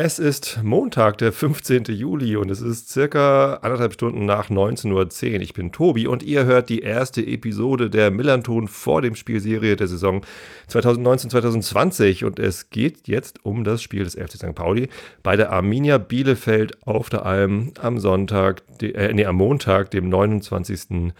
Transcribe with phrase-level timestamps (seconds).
[0.00, 1.86] Es ist Montag, der 15.
[1.86, 4.92] Juli und es ist circa anderthalb Stunden nach 19.10
[5.34, 5.40] Uhr.
[5.40, 9.88] Ich bin Tobi und ihr hört die erste Episode der Millanton vor dem Spielserie der
[9.88, 10.24] Saison
[10.70, 14.54] 2019-2020 und es geht jetzt um das Spiel des FC St.
[14.54, 14.88] Pauli
[15.24, 21.12] bei der Arminia Bielefeld auf der Alm am Sonntag, äh, nee, am Montag, dem 29.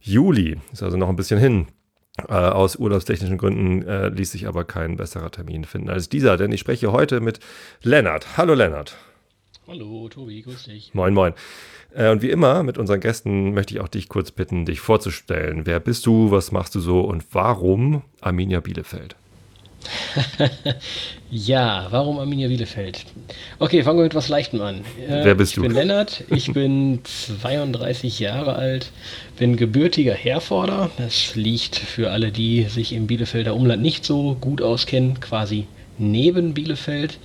[0.00, 0.58] Juli.
[0.74, 1.68] Ist also noch ein bisschen hin.
[2.28, 6.50] Äh, aus urlaubstechnischen Gründen äh, ließ sich aber kein besserer Termin finden als dieser, denn
[6.50, 7.40] ich spreche heute mit
[7.82, 8.38] Lennart.
[8.38, 8.96] Hallo Lennart.
[9.68, 10.94] Hallo Tobi, grüß dich.
[10.94, 11.34] Moin, moin.
[11.94, 15.66] Äh, und wie immer mit unseren Gästen möchte ich auch dich kurz bitten, dich vorzustellen.
[15.66, 19.16] Wer bist du, was machst du so und warum Arminia Bielefeld?
[21.30, 23.04] ja, warum Arminia Bielefeld?
[23.58, 24.80] Okay, fangen wir mit was Leichtem an.
[25.08, 25.62] Äh, Wer bist ich du?
[25.62, 28.90] Ich bin Lennart, ich bin 32 Jahre alt,
[29.38, 30.90] bin gebürtiger Herforder.
[30.98, 35.66] Das liegt für alle, die sich im Bielefelder Umland nicht so gut auskennen, quasi
[35.98, 37.18] neben Bielefeld.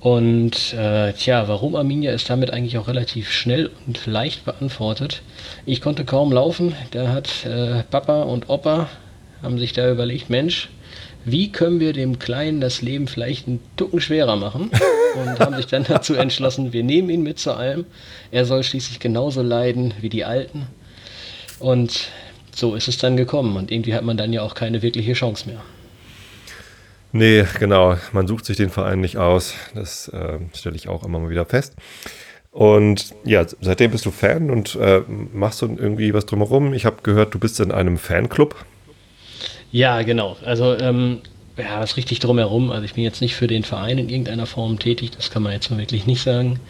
[0.00, 5.22] Und äh, tja, warum Arminia ist damit eigentlich auch relativ schnell und leicht beantwortet.
[5.66, 8.88] Ich konnte kaum laufen, da hat äh, Papa und Opa
[9.42, 10.68] haben sich da überlegt, Mensch,
[11.30, 14.70] wie können wir dem Kleinen das Leben vielleicht einen Tucken schwerer machen?
[15.14, 17.86] Und haben sich dann dazu entschlossen, wir nehmen ihn mit zur Alm.
[18.30, 20.66] Er soll schließlich genauso leiden wie die Alten.
[21.58, 22.08] Und
[22.54, 23.56] so ist es dann gekommen.
[23.56, 25.62] Und irgendwie hat man dann ja auch keine wirkliche Chance mehr.
[27.12, 27.96] Nee, genau.
[28.12, 29.54] Man sucht sich den Verein nicht aus.
[29.74, 31.74] Das äh, stelle ich auch immer mal wieder fest.
[32.50, 36.74] Und ja, seitdem bist du Fan und äh, machst du irgendwie was drumherum.
[36.74, 38.56] Ich habe gehört, du bist in einem Fanclub.
[39.70, 40.36] Ja, genau.
[40.44, 41.18] Also ähm,
[41.58, 42.70] ja, was richtig drumherum.
[42.70, 45.52] Also ich bin jetzt nicht für den Verein in irgendeiner Form tätig, das kann man
[45.52, 46.60] jetzt mal wirklich nicht sagen.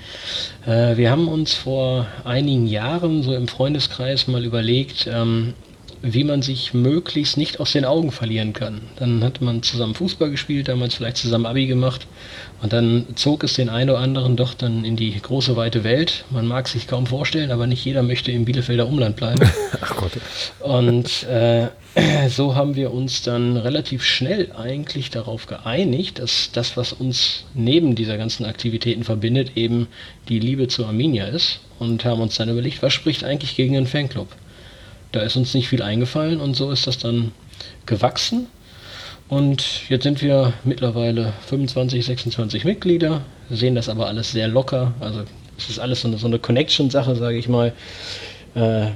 [0.66, 5.54] Äh, wir haben uns vor einigen Jahren so im Freundeskreis mal überlegt, ähm,
[6.02, 8.80] wie man sich möglichst nicht aus den Augen verlieren kann.
[8.96, 12.06] Dann hatte man zusammen Fußball gespielt, damals vielleicht zusammen Abi gemacht
[12.62, 16.24] und dann zog es den einen oder anderen doch dann in die große weite Welt.
[16.30, 19.40] Man mag sich kaum vorstellen, aber nicht jeder möchte im Bielefelder Umland bleiben.
[19.80, 20.12] Ach Gott.
[20.60, 21.68] Und äh,
[22.28, 27.94] so haben wir uns dann relativ schnell eigentlich darauf geeinigt, dass das, was uns neben
[27.94, 29.88] dieser ganzen Aktivitäten verbindet, eben
[30.28, 33.86] die Liebe zu Arminia ist und haben uns dann überlegt, was spricht eigentlich gegen einen
[33.86, 34.28] Fanclub?
[35.12, 37.32] Da ist uns nicht viel eingefallen und so ist das dann
[37.86, 38.46] gewachsen.
[39.28, 44.94] Und jetzt sind wir mittlerweile 25, 26 Mitglieder, sehen das aber alles sehr locker.
[45.00, 45.24] Also
[45.58, 47.72] es ist alles so eine, so eine Connection-Sache, sage ich mal.
[48.54, 48.88] Äh,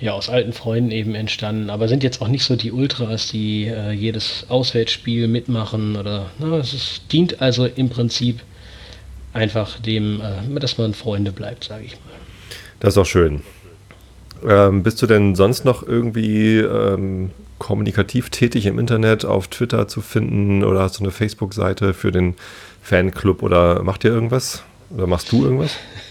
[0.00, 3.66] ja, aus alten Freunden eben entstanden, aber sind jetzt auch nicht so die Ultras, die
[3.66, 8.40] äh, jedes Auswärtsspiel mitmachen oder, na, es ist, dient also im Prinzip
[9.34, 12.14] einfach dem, äh, dass man Freunde bleibt, sage ich mal.
[12.80, 13.42] Das ist auch schön.
[14.46, 20.00] Ähm, bist du denn sonst noch irgendwie ähm, kommunikativ tätig im Internet, auf Twitter zu
[20.00, 22.34] finden oder hast du eine Facebook-Seite für den
[22.82, 24.62] Fanclub oder macht ihr irgendwas?
[24.90, 25.76] Oder machst du irgendwas?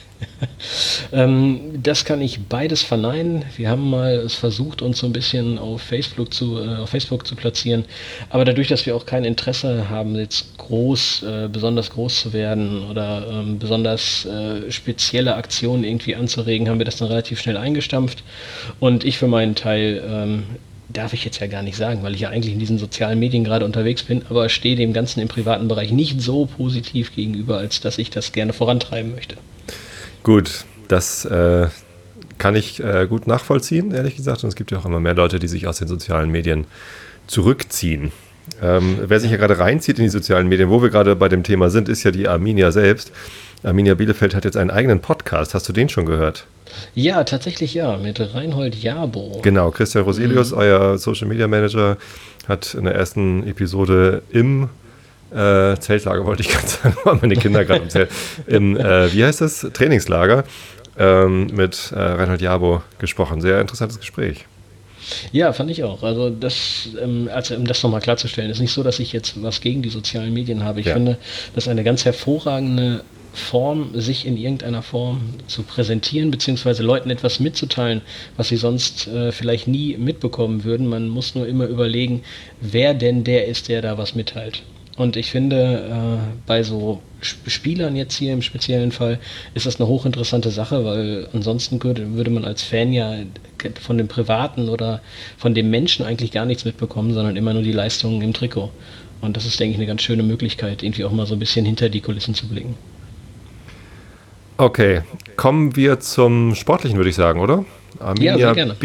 [1.11, 3.45] ähm, das kann ich beides verneinen.
[3.55, 7.25] Wir haben mal es versucht, uns so ein bisschen auf Facebook zu, äh, auf Facebook
[7.25, 7.85] zu platzieren.
[8.29, 12.89] Aber dadurch, dass wir auch kein Interesse haben, jetzt groß, äh, besonders groß zu werden
[12.89, 18.23] oder ähm, besonders äh, spezielle Aktionen irgendwie anzuregen, haben wir das dann relativ schnell eingestampft.
[18.79, 20.43] Und ich für meinen Teil ähm,
[20.89, 23.43] darf ich jetzt ja gar nicht sagen, weil ich ja eigentlich in diesen sozialen Medien
[23.43, 27.79] gerade unterwegs bin, aber stehe dem Ganzen im privaten Bereich nicht so positiv gegenüber, als
[27.79, 29.37] dass ich das gerne vorantreiben möchte.
[30.23, 31.67] Gut, das äh,
[32.37, 34.43] kann ich äh, gut nachvollziehen, ehrlich gesagt.
[34.43, 36.65] Und es gibt ja auch immer mehr Leute, die sich aus den sozialen Medien
[37.27, 38.11] zurückziehen.
[38.61, 41.43] Ähm, wer sich ja gerade reinzieht in die sozialen Medien, wo wir gerade bei dem
[41.43, 43.11] Thema sind, ist ja die Arminia selbst.
[43.63, 45.53] Arminia Bielefeld hat jetzt einen eigenen Podcast.
[45.53, 46.45] Hast du den schon gehört?
[46.95, 49.39] Ja, tatsächlich ja, mit Reinhold Jabo.
[49.41, 50.57] Genau, Christian Roselius, mhm.
[50.57, 51.97] euer Social Media Manager,
[52.47, 54.69] hat in der ersten Episode im
[55.31, 58.09] äh, Zeltlager, wollte ich gerade sagen, waren meine Kinder gerade im Zelt,
[58.47, 60.43] im, äh, wie heißt das, Trainingslager
[60.97, 63.41] ähm, mit äh, Reinhold Jabo gesprochen.
[63.41, 64.45] Sehr interessantes Gespräch.
[65.31, 66.03] Ja, fand ich auch.
[66.03, 69.61] Also das, ähm, also um das nochmal klarzustellen, ist nicht so, dass ich jetzt was
[69.61, 70.79] gegen die sozialen Medien habe.
[70.79, 70.93] Ich ja.
[70.93, 71.17] finde,
[71.55, 73.03] das ist eine ganz hervorragende
[73.33, 78.01] Form, sich in irgendeiner Form zu präsentieren, beziehungsweise Leuten etwas mitzuteilen,
[78.37, 80.87] was sie sonst äh, vielleicht nie mitbekommen würden.
[80.87, 82.23] Man muss nur immer überlegen,
[82.59, 84.63] wer denn der ist, der da was mitteilt.
[84.99, 89.17] Und ich finde, äh, bei so Spielern jetzt hier im speziellen Fall
[89.53, 93.15] ist das eine hochinteressante Sache, weil ansonsten würde, würde man als Fan ja
[93.79, 94.99] von dem Privaten oder
[95.37, 98.71] von dem Menschen eigentlich gar nichts mitbekommen, sondern immer nur die Leistungen im Trikot.
[99.21, 101.65] Und das ist, denke ich, eine ganz schöne Möglichkeit, irgendwie auch mal so ein bisschen
[101.65, 102.75] hinter die Kulissen zu blicken.
[104.57, 105.03] Okay,
[105.37, 107.63] kommen wir zum Sportlichen, würde ich sagen, oder?
[107.99, 108.75] Arminia Ja, sehr gerne.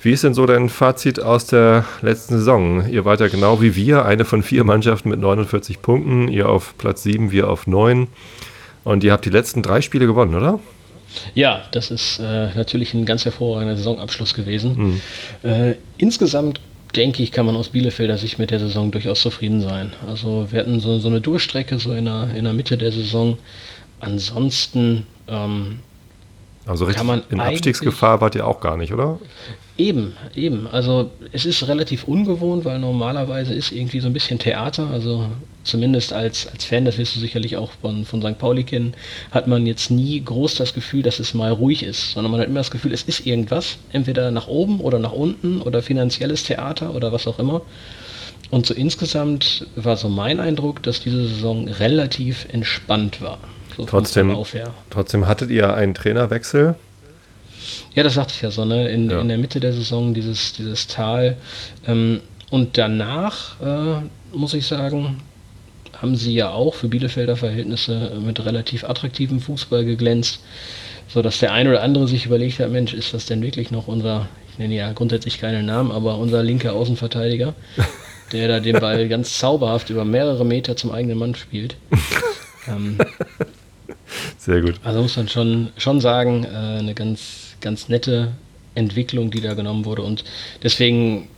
[0.00, 2.88] Wie ist denn so dein Fazit aus der letzten Saison?
[2.88, 6.28] Ihr wart ja genau wie wir, eine von vier Mannschaften mit 49 Punkten.
[6.28, 8.06] Ihr auf Platz 7, wir auf 9.
[8.84, 10.60] Und ihr habt die letzten drei Spiele gewonnen, oder?
[11.34, 15.00] Ja, das ist äh, natürlich ein ganz hervorragender Saisonabschluss gewesen.
[15.42, 15.50] Mhm.
[15.50, 16.60] Äh, insgesamt
[16.94, 19.92] denke ich, kann man aus Bielefelder Sicht mit der Saison durchaus zufrieden sein.
[20.06, 23.36] Also wir hatten so, so eine Durchstrecke so in der, in der Mitte der Saison.
[24.00, 25.80] Ansonsten ähm,
[26.66, 29.18] Also richtig Kann man in Abstiegsgefahr wart ihr auch gar nicht, oder?
[29.78, 30.66] Eben, eben.
[30.66, 34.88] Also es ist relativ ungewohnt, weil normalerweise ist irgendwie so ein bisschen Theater.
[34.90, 35.26] Also
[35.62, 38.38] zumindest als, als Fan, das wirst du sicherlich auch von, von St.
[38.38, 38.94] Pauli kennen,
[39.30, 42.48] hat man jetzt nie groß das Gefühl, dass es mal ruhig ist, sondern man hat
[42.48, 43.78] immer das Gefühl, es ist irgendwas.
[43.92, 47.62] Entweder nach oben oder nach unten oder finanzielles Theater oder was auch immer.
[48.50, 53.38] Und so insgesamt war so mein Eindruck, dass diese Saison relativ entspannt war.
[53.76, 54.36] So Trotzdem-.
[54.90, 56.74] Trotzdem hattet ihr einen Trainerwechsel.
[57.94, 58.88] Ja, das sagte ich ja so, ne?
[58.88, 59.20] In, Ja.
[59.20, 61.36] in der Mitte der Saison dieses, dieses Tal.
[61.86, 62.20] Ähm,
[62.50, 64.02] und danach, äh,
[64.36, 65.20] muss ich sagen,
[66.00, 70.40] haben sie ja auch für Bielefelder Verhältnisse mit relativ attraktivem Fußball geglänzt,
[71.08, 74.28] sodass der eine oder andere sich überlegt hat, Mensch, ist das denn wirklich noch unser,
[74.52, 77.54] ich nenne ja grundsätzlich keinen Namen, aber unser linker Außenverteidiger,
[78.32, 81.76] der da den Ball ganz zauberhaft über mehrere Meter zum eigenen Mann spielt.
[82.68, 82.98] ähm,
[84.38, 84.76] Sehr gut.
[84.84, 88.32] also muss man schon, schon sagen, äh, eine ganz, ganz nette
[88.74, 90.02] Entwicklung, die da genommen wurde.
[90.02, 90.24] Und
[90.62, 91.28] deswegen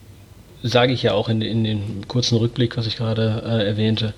[0.62, 4.14] sage ich ja auch in, in dem kurzen Rückblick, was ich gerade äh, erwähnte,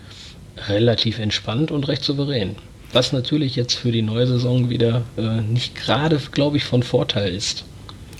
[0.68, 2.56] relativ entspannt und recht souverän.
[2.92, 7.34] Was natürlich jetzt für die neue Saison wieder äh, nicht gerade, glaube ich, von Vorteil
[7.34, 7.64] ist.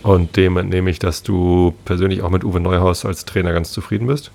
[0.02, 4.06] Und dem entnehme ich, dass du persönlich auch mit Uwe Neuhaus als Trainer ganz zufrieden
[4.06, 4.30] bist.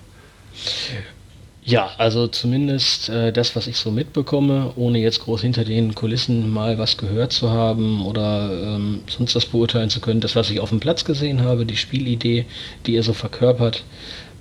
[1.68, 6.48] Ja, also zumindest äh, das, was ich so mitbekomme, ohne jetzt groß hinter den Kulissen
[6.50, 10.60] mal was gehört zu haben oder ähm, sonst das beurteilen zu können, das, was ich
[10.60, 12.46] auf dem Platz gesehen habe, die Spielidee,
[12.86, 13.84] die er so verkörpert,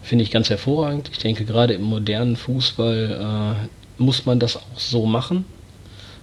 [0.02, 1.10] finde ich ganz hervorragend.
[1.12, 5.44] Ich denke, gerade im modernen Fußball äh, muss man das auch so machen.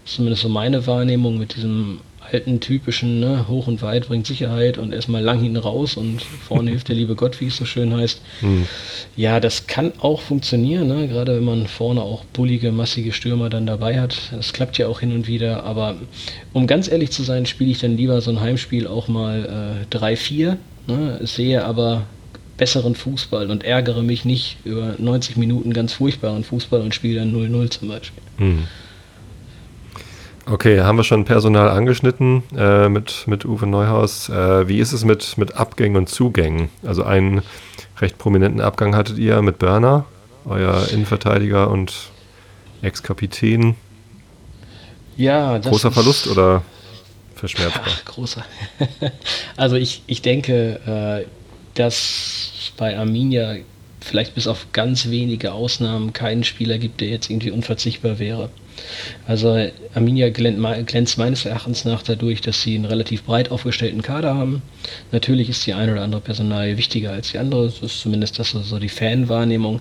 [0.07, 2.01] Zumindest so meine Wahrnehmung mit diesem
[2.35, 6.71] alten typischen, ne, hoch und weit bringt Sicherheit und erstmal lang hinten raus und vorne
[6.71, 8.21] hilft der liebe Gott, wie es so schön heißt.
[9.17, 11.09] Ja, das kann auch funktionieren, ne?
[11.09, 14.17] gerade wenn man vorne auch bullige, massige Stürmer dann dabei hat.
[14.33, 15.97] Das klappt ja auch hin und wieder, aber
[16.53, 19.97] um ganz ehrlich zu sein, spiele ich dann lieber so ein Heimspiel auch mal äh,
[19.97, 20.57] 3-4,
[20.89, 21.21] ne?
[21.23, 22.03] sehe aber
[22.57, 27.35] besseren Fußball und ärgere mich nicht über 90 Minuten ganz furchtbaren Fußball und spiele dann
[27.35, 28.23] 0-0 zum Beispiel.
[30.47, 34.29] Okay, haben wir schon Personal angeschnitten äh, mit, mit Uwe Neuhaus.
[34.29, 36.69] Äh, wie ist es mit, mit Abgängen und Zugängen?
[36.83, 37.41] Also einen
[37.99, 40.05] recht prominenten Abgang hattet ihr mit Börner,
[40.45, 41.95] euer Innenverteidiger und
[42.83, 43.75] Ex-Kapitän.
[45.17, 46.63] Ja, das Großer Verlust oder
[47.37, 47.85] verschmerzbar?
[47.87, 48.45] Ach, großer.
[49.57, 51.27] also ich, ich denke, äh,
[51.75, 53.57] dass bei Arminia
[54.05, 58.51] vielleicht bis auf ganz wenige Ausnahmen keinen Spieler gibt, der jetzt irgendwie unverzichtbar wäre.
[59.27, 59.57] Also
[59.95, 64.35] Arminia glänzt, me- glänzt meines Erachtens nach dadurch, dass sie einen relativ breit aufgestellten Kader
[64.35, 64.63] haben.
[65.13, 67.67] Natürlich ist die eine oder andere Personalie wichtiger als die andere.
[67.67, 69.81] Das ist zumindest das so- so die Fanwahrnehmung.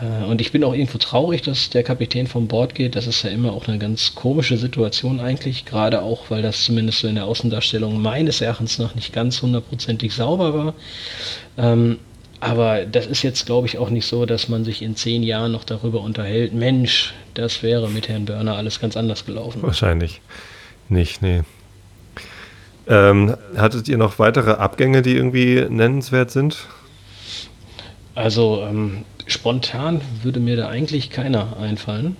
[0.00, 2.94] Äh, Und ich bin auch irgendwo traurig, dass der Kapitän vom Bord geht.
[2.96, 7.00] Das ist ja immer auch eine ganz komische Situation eigentlich, gerade auch, weil das zumindest
[7.00, 10.74] so in der Außendarstellung meines Erachtens nach nicht ganz hundertprozentig sauber war.
[11.56, 11.98] Ähm,
[12.40, 15.52] aber das ist jetzt, glaube ich, auch nicht so, dass man sich in zehn Jahren
[15.52, 16.52] noch darüber unterhält.
[16.52, 19.62] Mensch, das wäre mit Herrn Börner alles ganz anders gelaufen.
[19.62, 20.20] Wahrscheinlich
[20.88, 21.42] nicht, nee.
[22.86, 26.66] Ähm, hattet ihr noch weitere Abgänge, die irgendwie nennenswert sind?
[28.14, 32.16] Also ähm, spontan würde mir da eigentlich keiner einfallen,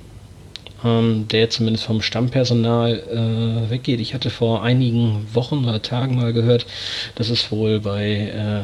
[0.84, 3.98] ähm, der zumindest vom Stammpersonal äh, weggeht.
[4.00, 6.66] Ich hatte vor einigen Wochen oder Tagen mal gehört,
[7.14, 8.60] dass es wohl bei äh,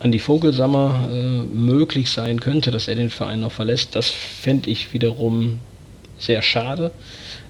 [0.00, 3.96] Andi Vogelsammer äh, möglich sein könnte, dass er den Verein noch verlässt.
[3.96, 5.58] Das fände ich wiederum
[6.18, 6.92] sehr schade.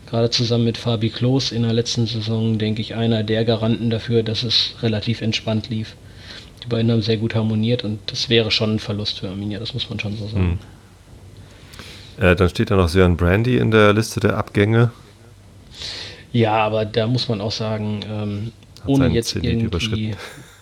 [0.09, 4.23] Gerade zusammen mit Fabi Klos in der letzten Saison, denke ich, einer der Garanten dafür,
[4.23, 5.97] dass es relativ entspannt lief.
[6.65, 9.75] Die beiden haben sehr gut harmoniert und das wäre schon ein Verlust für Arminia, das
[9.75, 10.59] muss man schon so sagen.
[12.19, 14.91] Äh, dann steht da noch Sören Brandy in der Liste der Abgänge.
[16.33, 18.53] Ja, aber da muss man auch sagen, ähm,
[18.87, 20.15] ohne jetzt irgendwie.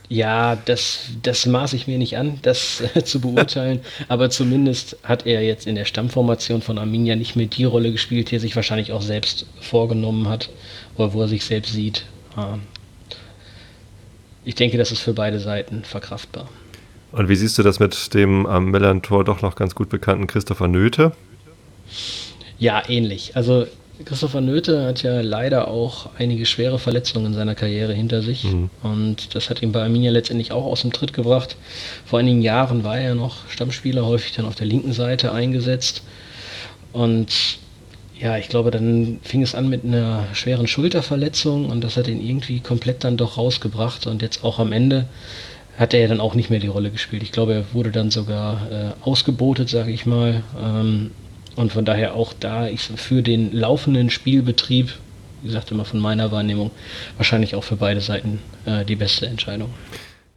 [0.09, 3.81] Ja, das, das maße ich mir nicht an, das äh, zu beurteilen.
[4.09, 8.31] aber zumindest hat er jetzt in der Stammformation von Arminia nicht mehr die Rolle gespielt,
[8.31, 10.51] die er sich wahrscheinlich auch selbst vorgenommen hat
[10.97, 12.05] oder wo er sich selbst sieht.
[12.37, 12.63] Ähm,
[14.45, 16.49] ich denke, das ist für beide Seiten verkraftbar.
[17.11, 20.69] Und wie siehst du das mit dem am Millantor doch noch ganz gut bekannten Christopher
[20.69, 21.13] Nöte?
[22.59, 23.37] Ja, ähnlich.
[23.37, 23.67] Also
[24.05, 28.45] Christopher Nöte hat ja leider auch einige schwere Verletzungen in seiner Karriere hinter sich.
[28.45, 28.71] Mhm.
[28.83, 31.57] Und das hat ihn bei Arminia letztendlich auch aus dem Tritt gebracht.
[32.05, 36.03] Vor einigen Jahren war er noch Stammspieler, häufig dann auf der linken Seite eingesetzt.
[36.93, 37.59] Und
[38.19, 42.21] ja, ich glaube, dann fing es an mit einer schweren Schulterverletzung und das hat ihn
[42.21, 44.07] irgendwie komplett dann doch rausgebracht.
[44.07, 45.07] Und jetzt auch am Ende
[45.79, 47.23] hat er ja dann auch nicht mehr die Rolle gespielt.
[47.23, 50.43] Ich glaube, er wurde dann sogar äh, ausgebotet, sage ich mal.
[50.63, 51.11] Ähm,
[51.57, 54.93] und von daher auch da ich für den laufenden Spielbetrieb,
[55.43, 56.71] wie gesagt immer von meiner Wahrnehmung,
[57.17, 59.73] wahrscheinlich auch für beide Seiten äh, die beste Entscheidung.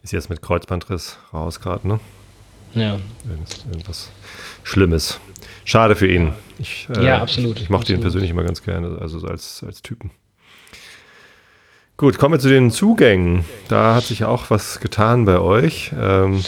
[0.02, 2.00] Ist jetzt mit Kreuzbandriss raus gerade, ne?
[2.74, 3.00] Ja.
[3.72, 4.10] Irgendwas
[4.64, 5.20] Schlimmes.
[5.66, 6.34] Schade für ihn.
[6.58, 7.58] Ich, äh, ja, absolut.
[7.58, 10.12] Ich, ich mochte ihn persönlich immer ganz gerne, also als, als Typen.
[11.98, 13.44] Gut, kommen wir zu den Zugängen.
[13.68, 15.92] Da hat sich auch was getan bei euch.
[16.00, 16.44] Ähm,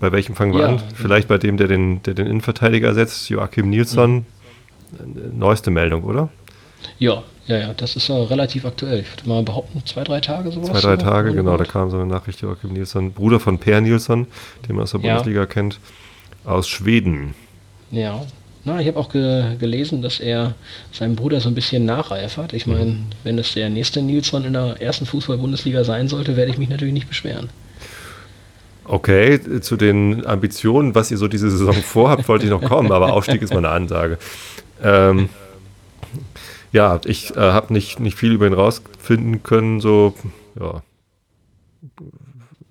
[0.00, 0.68] bei welchem fangen wir ja.
[0.68, 0.82] an?
[0.94, 4.16] Vielleicht bei dem, der den, der den Innenverteidiger ersetzt, Joachim Nilsson.
[4.16, 5.38] Mhm.
[5.38, 6.30] Neueste Meldung, oder?
[6.98, 9.00] Ja, ja, ja, das ist ja relativ aktuell.
[9.00, 10.68] Ich würde mal behaupten, zwei, drei Tage sowas.
[10.68, 11.56] Zwei, drei Tage, genau.
[11.56, 14.26] Da kam so eine Nachricht, Joachim Nilsson, Bruder von Per Nilsson,
[14.66, 15.14] den man aus der ja.
[15.14, 15.78] Bundesliga kennt,
[16.44, 17.34] aus Schweden.
[17.90, 18.24] Ja,
[18.64, 20.54] na, ich habe auch ge gelesen, dass er
[20.92, 22.52] seinem Bruder so ein bisschen nacheifert.
[22.52, 23.06] Ich meine, mhm.
[23.24, 26.94] wenn es der nächste Nilsson in der ersten Fußball-Bundesliga sein sollte, werde ich mich natürlich
[26.94, 27.48] nicht beschweren.
[28.92, 33.12] Okay, zu den Ambitionen, was ihr so diese Saison vorhabt, wollte ich noch kommen, aber
[33.12, 34.18] Aufstieg ist mal eine Ansage.
[34.82, 35.28] Ähm,
[36.72, 40.14] ja, ich äh, habe nicht, nicht viel über ihn rausfinden können, so,
[40.58, 40.82] ja,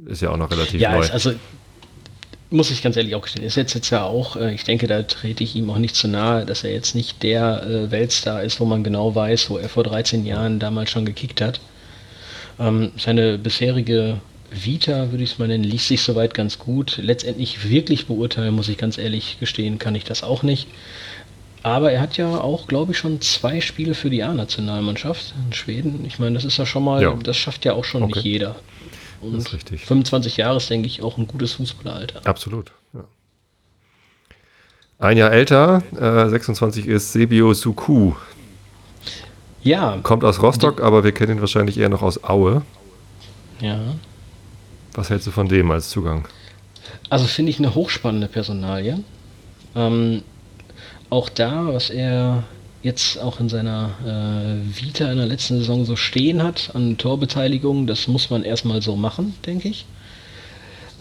[0.07, 1.05] ist ja auch noch relativ ja, neu.
[1.05, 1.31] Ja, also
[2.49, 5.03] muss ich ganz ehrlich auch gestehen, ist jetzt, jetzt ja auch, äh, ich denke, da
[5.03, 8.59] trete ich ihm auch nicht zu nahe, dass er jetzt nicht der äh, Weltstar ist,
[8.59, 11.61] wo man genau weiß, wo er vor 13 Jahren damals schon gekickt hat.
[12.59, 14.19] Ähm, seine bisherige
[14.51, 16.97] Vita, würde ich es mal nennen, liest sich soweit ganz gut.
[17.01, 20.67] Letztendlich wirklich beurteilen, muss ich ganz ehrlich gestehen, kann ich das auch nicht.
[21.61, 26.05] Aber er hat ja auch, glaube ich, schon zwei Spiele für die A-Nationalmannschaft in Schweden.
[26.05, 27.13] Ich meine, das ist ja schon mal, ja.
[27.21, 28.13] das schafft ja auch schon okay.
[28.15, 28.55] nicht jeder.
[29.21, 29.85] Und das ist richtig.
[29.85, 32.21] 25 Jahre ist, denke ich, auch ein gutes Fußballeralter.
[32.25, 32.71] Absolut.
[32.93, 33.03] Ja.
[34.99, 38.13] Ein Jahr älter, äh, 26 ist Sebio Suku.
[39.61, 39.99] Ja.
[40.03, 42.61] Kommt aus Rostock, aber wir kennen ihn wahrscheinlich eher noch aus Aue.
[43.59, 43.79] Ja.
[44.99, 46.27] Was hältst du von dem als Zugang?
[47.09, 48.99] Also finde ich eine hochspannende Personalie.
[49.73, 50.23] Ähm,
[51.09, 52.43] auch da, was er
[52.83, 57.87] jetzt auch in seiner äh, Vita in der letzten Saison so stehen hat an Torbeteiligung,
[57.87, 59.85] das muss man erstmal so machen, denke ich.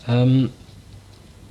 [0.07, 0.51] Ähm,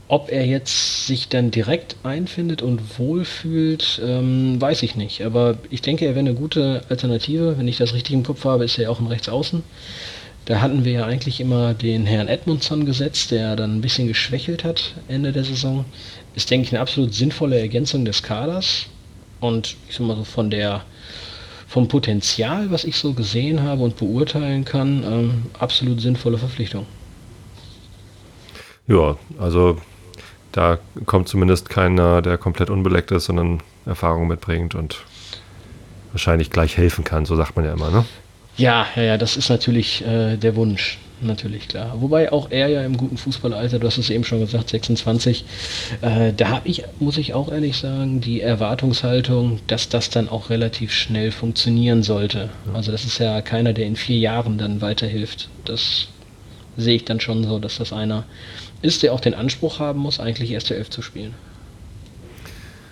[0.08, 5.26] ob er jetzt sich dann direkt einfindet und wohlfühlt, ähm, weiß ich nicht.
[5.26, 7.58] Aber ich denke, er wäre eine gute Alternative.
[7.58, 9.64] Wenn ich das richtig im Kopf habe, ist er ja auch ein Rechtsaußen.
[10.48, 14.64] Da hatten wir ja eigentlich immer den Herrn Edmundson gesetzt, der dann ein bisschen geschwächelt
[14.64, 15.84] hat Ende der Saison.
[16.36, 18.86] Ist, denke ich, eine absolut sinnvolle Ergänzung des Kaders.
[19.42, 20.86] Und ich sag mal so von der
[21.68, 26.86] vom Potenzial, was ich so gesehen habe und beurteilen kann, ähm, absolut sinnvolle Verpflichtung.
[28.88, 29.78] Ja, also
[30.54, 35.04] da kommt zumindest keiner, der komplett unbeleckt ist, sondern Erfahrung mitbringt und
[36.14, 38.06] wahrscheinlich gleich helfen kann, so sagt man ja immer, ne?
[38.58, 40.98] Ja, ja, ja, das ist natürlich äh, der Wunsch.
[41.20, 41.96] Natürlich, klar.
[42.00, 45.46] Wobei auch er ja im guten Fußballalter, du hast es eben schon gesagt, 26,
[46.02, 50.52] äh, da habe ich, muss ich auch ehrlich sagen, die Erwartungshaltung, dass das dann auch
[50.52, 52.50] relativ schnell funktionieren sollte.
[52.72, 55.50] Also das ist ja keiner, der in vier Jahren dann weiterhilft.
[55.66, 56.08] Das
[56.78, 58.26] sehe ich dann schon so, dass das einer
[58.84, 61.34] ist, der auch den Anspruch haben muss, eigentlich erste Elf zu spielen.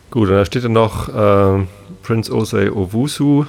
[0.10, 1.66] Gut, da steht dann noch äh,
[2.02, 3.46] Prince Osei Owusu,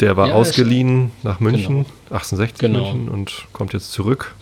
[0.00, 2.16] der war ja, ausgeliehen nach München, genau.
[2.16, 2.80] 68 genau.
[2.80, 4.34] München und kommt jetzt zurück.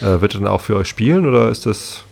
[0.00, 2.02] Äh, wird er dann auch für euch spielen oder ist das.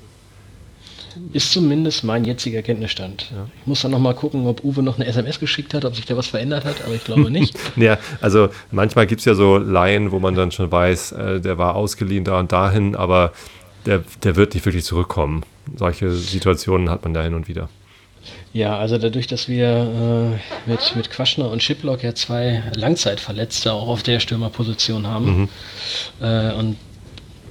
[1.33, 3.31] Ist zumindest mein jetziger Kenntnisstand.
[3.31, 3.47] Ja.
[3.61, 6.17] Ich muss dann nochmal gucken, ob Uwe noch eine SMS geschickt hat, ob sich da
[6.17, 7.57] was verändert hat, aber ich glaube nicht.
[7.76, 11.57] ja, also manchmal gibt es ja so Laien, wo man dann schon weiß, äh, der
[11.57, 13.33] war ausgeliehen da und dahin, aber
[13.87, 15.45] der, der wird nicht wirklich zurückkommen.
[15.76, 17.69] Solche Situationen hat man da hin und wieder.
[18.54, 23.88] Ja, also dadurch, dass wir äh, mit, mit Quaschner und Shiplock ja zwei Langzeitverletzte auch
[23.88, 25.40] auf der Stürmerposition haben.
[25.40, 25.49] Mhm.
[26.20, 26.76] Äh, und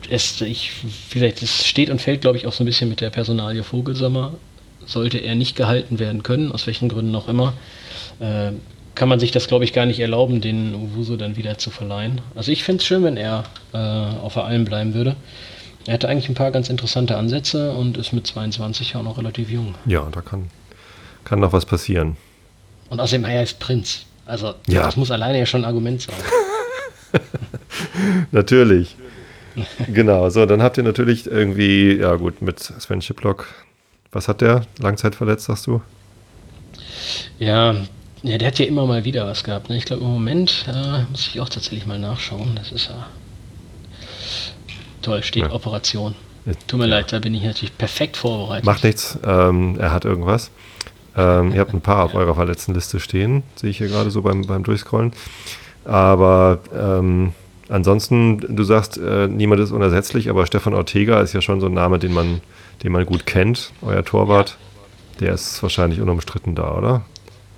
[0.09, 0.71] es, ich,
[1.09, 4.35] vielleicht, es steht und fällt, glaube ich, auch so ein bisschen mit der Personalie Vogelsommer.
[4.85, 7.53] Sollte er nicht gehalten werden können, aus welchen Gründen auch immer,
[8.21, 8.51] äh,
[8.95, 12.21] kann man sich das, glaube ich, gar nicht erlauben, den Uwuso dann wieder zu verleihen.
[12.33, 13.43] Also ich finde es schön, wenn er
[13.73, 15.17] äh, auf der Alm bleiben würde.
[15.85, 19.49] Er hatte eigentlich ein paar ganz interessante Ansätze und ist mit 22 auch noch relativ
[19.49, 19.75] jung.
[19.85, 20.49] Ja, da kann,
[21.23, 22.17] kann noch was passieren.
[22.89, 24.05] Und außerdem, er ist Prinz.
[24.25, 24.83] Also, ja.
[24.83, 26.15] das muss alleine ja schon ein Argument sein.
[28.31, 28.95] natürlich.
[29.87, 33.47] genau, so, dann habt ihr natürlich irgendwie, ja gut, mit Sven Schiplock,
[34.11, 34.65] was hat der?
[34.79, 35.81] Langzeit verletzt, sagst du?
[37.39, 37.75] Ja,
[38.23, 39.69] ja, der hat ja immer mal wieder was gehabt.
[39.69, 39.77] Ne?
[39.77, 42.55] Ich glaube, im Moment äh, muss ich auch tatsächlich mal nachschauen.
[42.55, 43.07] Das ist ja
[45.01, 45.51] toll, steht ja.
[45.51, 46.15] Operation.
[46.67, 46.97] Tut mir ja.
[46.97, 48.65] leid, da bin ich natürlich perfekt vorbereitet.
[48.65, 50.51] Macht nichts, ähm, er hat irgendwas.
[51.15, 54.21] Ähm, ihr habt ein paar auf eurer verletzten Liste stehen, sehe ich hier gerade so
[54.21, 55.11] beim, beim Durchscrollen.
[55.85, 57.33] Aber ähm,
[57.69, 61.73] ansonsten, du sagst, äh, niemand ist unersetzlich, aber Stefan Ortega ist ja schon so ein
[61.73, 62.41] Name, den man,
[62.83, 64.57] den man gut kennt, euer Torwart.
[65.19, 67.05] Der ist wahrscheinlich unumstritten da, oder?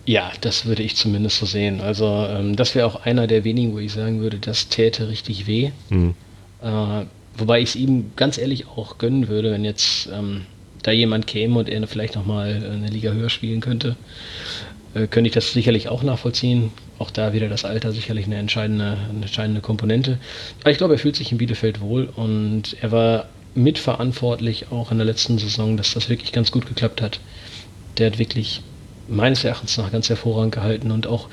[0.06, 1.82] Ja, das würde ich zumindest so sehen.
[1.82, 5.48] Also ähm, das wäre auch einer der wenigen, wo ich sagen würde, das täte richtig
[5.48, 5.72] weh.
[5.90, 6.14] Mhm.
[6.62, 7.06] Äh,
[7.38, 10.42] wobei ich es ihm ganz ehrlich auch gönnen würde, wenn jetzt ähm,
[10.86, 13.96] da jemand käme und er vielleicht nochmal eine Liga höher spielen könnte,
[14.94, 16.72] äh, könnte ich das sicherlich auch nachvollziehen.
[17.00, 20.20] Auch da wieder das Alter sicherlich eine entscheidende, eine entscheidende Komponente.
[20.62, 23.26] Aber ich glaube, er fühlt sich in Bielefeld wohl und er war
[23.56, 27.20] mitverantwortlich auch in der letzten Saison, dass das wirklich ganz gut geklappt hat.
[27.98, 28.62] Der hat wirklich
[29.08, 31.30] meines Erachtens nach ganz hervorragend gehalten und auch,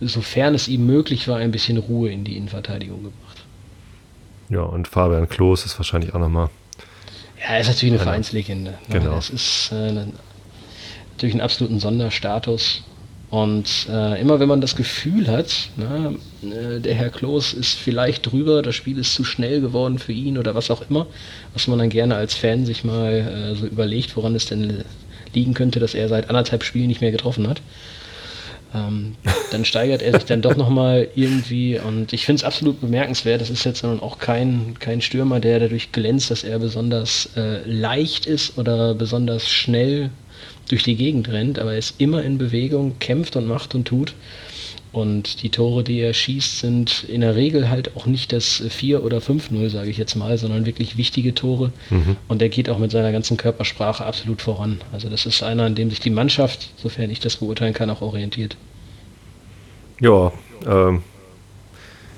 [0.00, 3.44] sofern es ihm möglich war, ein bisschen Ruhe in die Innenverteidigung gebracht.
[4.48, 6.50] Ja, und Fabian Klos ist wahrscheinlich auch nochmal.
[7.44, 8.70] Ja, er ist natürlich eine eine Vereinslegende.
[8.88, 9.00] Ne?
[9.00, 9.18] Genau.
[9.18, 12.82] Es ist äh, natürlich einen absoluten Sonderstatus.
[13.28, 18.30] Und äh, immer wenn man das Gefühl hat, ne, äh, der Herr Klos ist vielleicht
[18.30, 21.06] drüber, das Spiel ist zu schnell geworden für ihn oder was auch immer,
[21.52, 24.84] was man dann gerne als Fan sich mal äh, so überlegt, woran es denn
[25.34, 27.60] liegen könnte, dass er seit anderthalb Spielen nicht mehr getroffen hat.
[28.74, 29.14] Ähm,
[29.52, 33.40] dann steigert er sich dann doch nochmal irgendwie und ich finde es absolut bemerkenswert.
[33.40, 37.60] Das ist jetzt dann auch kein, kein Stürmer, der dadurch glänzt, dass er besonders äh,
[37.64, 40.10] leicht ist oder besonders schnell
[40.68, 44.14] durch die Gegend rennt, aber er ist immer in Bewegung, kämpft und macht und tut.
[44.94, 49.02] Und die Tore, die er schießt, sind in der Regel halt auch nicht das 4
[49.02, 51.72] oder 5-0, sage ich jetzt mal, sondern wirklich wichtige Tore.
[51.90, 52.16] Mhm.
[52.28, 54.80] Und er geht auch mit seiner ganzen Körpersprache absolut voran.
[54.92, 58.02] Also das ist einer, an dem sich die Mannschaft, sofern ich das beurteilen kann, auch
[58.02, 58.56] orientiert.
[60.00, 60.32] Ja,
[60.64, 61.02] ähm,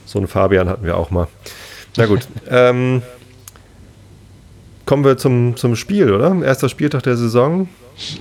[0.05, 1.29] so einen Fabian hatten wir auch mal.
[1.97, 2.29] Na gut.
[2.51, 3.01] ähm,
[4.85, 6.37] kommen wir zum, zum Spiel, oder?
[6.45, 7.71] Erster Spieltag der Saison.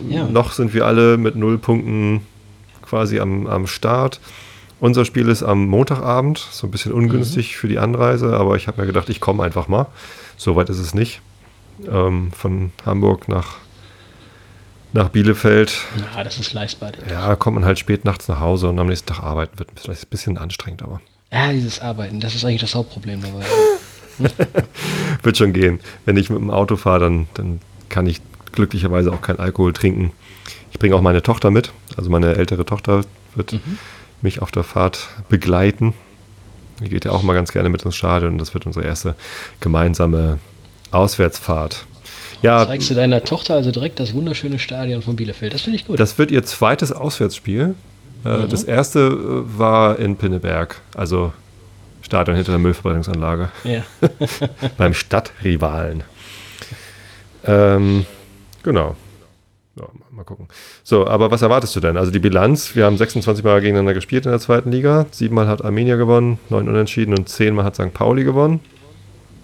[0.09, 0.25] Ja.
[0.27, 2.21] Noch sind wir alle mit null Punkten
[2.85, 4.19] quasi am, am Start.
[4.79, 7.59] Unser Spiel ist am Montagabend, so ein bisschen ungünstig mhm.
[7.59, 9.87] für die Anreise, aber ich habe mir gedacht, ich komme einfach mal.
[10.37, 11.21] So weit ist es nicht.
[11.89, 13.55] Ähm, von Hamburg nach,
[14.93, 15.77] nach Bielefeld.
[16.15, 16.91] Ja, das ist leistbar.
[17.09, 20.03] Ja, kommt man halt spät nachts nach Hause und am nächsten Tag arbeiten wird vielleicht
[20.03, 21.01] ein bisschen anstrengend, aber.
[21.31, 23.45] Ja, dieses Arbeiten, das ist eigentlich das Hauptproblem dabei.
[25.23, 25.79] wird schon gehen.
[26.05, 28.21] Wenn ich mit dem Auto fahre, dann, dann kann ich
[28.51, 30.11] glücklicherweise auch kein Alkohol trinken.
[30.71, 31.71] Ich bringe auch meine Tochter mit.
[31.97, 33.01] Also meine ältere Tochter
[33.35, 33.77] wird mhm.
[34.21, 35.93] mich auf der Fahrt begleiten.
[36.81, 39.15] Die geht ja auch mal ganz gerne mit ins Stadion und das wird unsere erste
[39.59, 40.39] gemeinsame
[40.91, 41.85] Auswärtsfahrt.
[42.41, 45.53] Ja, Zeigst du deiner Tochter also direkt das wunderschöne Stadion von Bielefeld?
[45.53, 45.99] Das finde ich gut.
[45.99, 47.75] Das wird ihr zweites Auswärtsspiel.
[48.25, 48.49] Äh, mhm.
[48.49, 51.31] Das erste äh, war in Pinneberg, also
[52.01, 53.49] Stadion hinter der Müllverbrennungsanlage.
[53.63, 53.83] Ja.
[54.77, 56.03] Beim Stadtrivalen.
[57.45, 58.05] Ähm,
[58.65, 58.95] Genau.
[59.77, 60.47] Ja, mal gucken.
[60.83, 61.97] So, aber was erwartest du denn?
[61.97, 65.05] Also die Bilanz, wir haben 26 Mal gegeneinander gespielt in der zweiten Liga.
[65.11, 67.93] Siebenmal hat Arminia gewonnen, neun Unentschieden und zehnmal hat St.
[67.93, 68.61] Pauli gewonnen.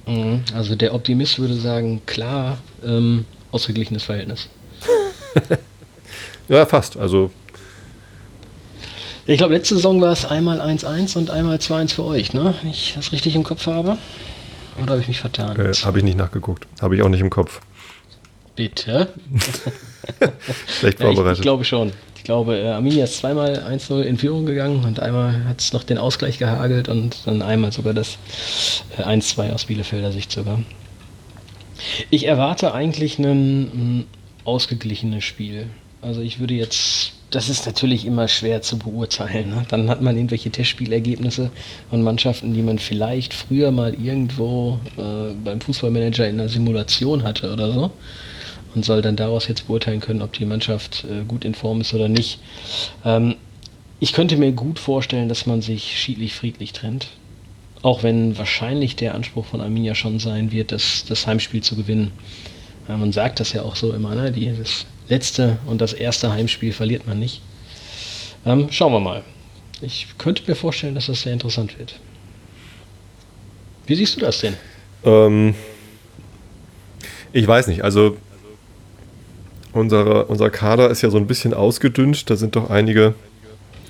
[0.07, 0.43] Mhm.
[0.55, 4.47] Also der Optimist würde sagen, klar, ähm, ausgeglichenes Verhältnis.
[6.47, 6.95] ja, fast.
[6.97, 7.31] Also
[9.27, 12.55] ich glaube, letzte Saison war es einmal 1-1 und einmal 2-1 für euch, ne?
[12.61, 13.97] Wenn ich das richtig im Kopf habe.
[14.81, 15.59] Oder habe ich mich vertan?
[15.59, 16.67] Äh, habe ich nicht nachgeguckt.
[16.81, 17.61] Habe ich auch nicht im Kopf.
[18.55, 19.09] Bitte?
[20.79, 21.25] Schlecht vorbereitet.
[21.25, 21.91] Ja, ich, ich, glaube schon.
[22.17, 25.83] Ich glaube, äh, Arminia ist zweimal 1-0 in Führung gegangen und einmal hat es noch
[25.83, 28.17] den Ausgleich gehagelt und dann einmal sogar das
[28.97, 30.59] äh, 1-2 aus Bielefelder Sicht sogar.
[32.09, 34.05] Ich erwarte eigentlich ein, ein
[34.43, 35.67] ausgeglichenes Spiel.
[36.01, 39.49] Also ich würde jetzt das ist natürlich immer schwer zu beurteilen.
[39.49, 39.65] Ne?
[39.69, 41.49] Dann hat man irgendwelche Testspielergebnisse
[41.89, 47.51] von Mannschaften, die man vielleicht früher mal irgendwo äh, beim Fußballmanager in einer Simulation hatte
[47.53, 47.91] oder so
[48.73, 51.93] und soll dann daraus jetzt beurteilen können, ob die Mannschaft äh, gut in Form ist
[51.93, 52.39] oder nicht.
[53.05, 53.35] Ähm,
[53.99, 57.09] ich könnte mir gut vorstellen, dass man sich schiedlich-friedlich trennt.
[57.83, 62.11] Auch wenn wahrscheinlich der Anspruch von Arminia schon sein wird, das, das Heimspiel zu gewinnen.
[62.87, 64.31] Ja, man sagt das ja auch so immer, ne?
[64.31, 67.41] Die, das letzte und das erste Heimspiel verliert man nicht.
[68.45, 69.23] Ähm, schauen wir mal.
[69.81, 71.99] Ich könnte mir vorstellen, dass das sehr interessant wird.
[73.87, 74.55] Wie siehst du das denn?
[75.03, 75.55] Ähm,
[77.33, 77.83] ich weiß nicht.
[77.83, 78.17] Also
[79.73, 83.13] Unsere, unser Kader ist ja so ein bisschen ausgedünnt, da sind doch einige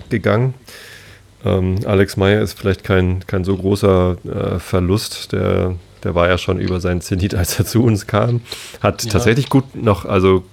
[0.09, 0.53] gegangen.
[1.43, 6.37] Ähm, Alex Meyer ist vielleicht kein, kein so großer äh, Verlust, der Der war ja
[6.37, 8.41] schon über seinen Zenit, als er zu uns kam.
[8.81, 9.11] Hat Ja.
[9.11, 10.43] tatsächlich gut noch, also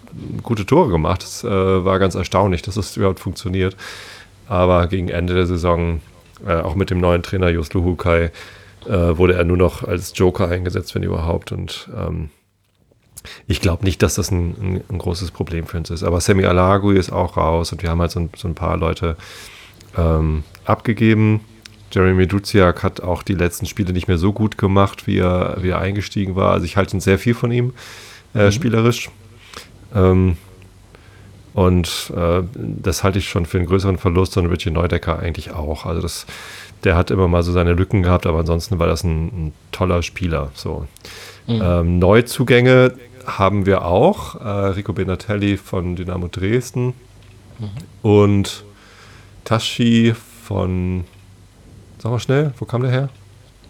[0.42, 1.22] gute Tore gemacht.
[1.22, 1.48] Das äh,
[1.84, 3.74] war ganz erstaunlich, dass das überhaupt funktioniert.
[4.46, 6.00] Aber gegen Ende der Saison,
[6.46, 8.30] äh, auch mit dem neuen Trainer Jos Luhukai,
[8.86, 11.50] äh, wurde er nur noch als Joker eingesetzt, wenn überhaupt.
[11.52, 12.30] Und ähm,
[13.46, 16.02] ich glaube nicht, dass das ein, ein, ein großes Problem für uns ist.
[16.02, 18.76] Aber Semi Alagui ist auch raus und wir haben halt so ein, so ein paar
[18.76, 19.16] Leute
[19.96, 21.40] ähm, abgegeben.
[21.90, 25.70] Jeremy Duziak hat auch die letzten Spiele nicht mehr so gut gemacht, wie er, wie
[25.70, 26.52] er eingestiegen war.
[26.52, 27.72] Also ich halte sehr viel von ihm,
[28.34, 29.10] äh, spielerisch.
[29.94, 30.36] Ähm,
[31.54, 35.86] und äh, das halte ich schon für einen größeren Verlust und Richie Neudecker eigentlich auch.
[35.86, 36.26] Also das,
[36.84, 40.02] der hat immer mal so seine Lücken gehabt, aber ansonsten war das ein, ein toller
[40.02, 40.52] Spieler.
[40.54, 40.86] So.
[41.48, 42.92] Ähm, Neuzugänge
[43.36, 44.36] haben wir auch.
[44.36, 46.94] Äh, Rico Benatelli von Dynamo Dresden
[48.02, 48.64] und
[49.44, 50.14] Tashi
[50.44, 51.04] von,
[51.98, 53.08] sag mal schnell, wo kam der her?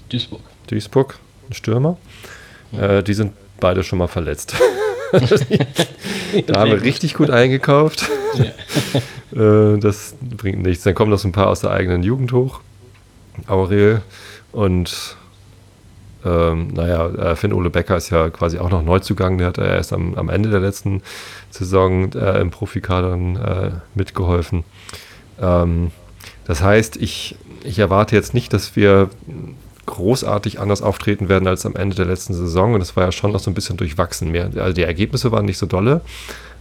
[0.08, 0.40] Duisburg.
[0.68, 1.18] Duisburg,
[1.48, 1.96] ein Stürmer.
[2.72, 4.54] Äh, die sind beide schon mal verletzt.
[6.46, 8.08] da haben wir richtig gut eingekauft.
[9.32, 10.84] äh, das bringt nichts.
[10.84, 12.60] Dann kommen noch so ein paar aus der eigenen Jugend hoch.
[13.46, 14.02] Aurel
[14.52, 15.16] und
[16.24, 19.38] ähm, naja, äh, Finn Ole Becker ist ja quasi auch noch Neuzugang.
[19.38, 21.02] Der hat ja erst am, am Ende der letzten
[21.50, 24.64] Saison äh, im Profikader äh, mitgeholfen.
[25.40, 25.90] Ähm,
[26.44, 29.10] das heißt, ich, ich erwarte jetzt nicht, dass wir
[29.86, 32.74] großartig anders auftreten werden als am Ende der letzten Saison.
[32.74, 34.30] Und das war ja schon noch so ein bisschen durchwachsen.
[34.30, 36.02] Mehr, also die Ergebnisse waren nicht so dolle,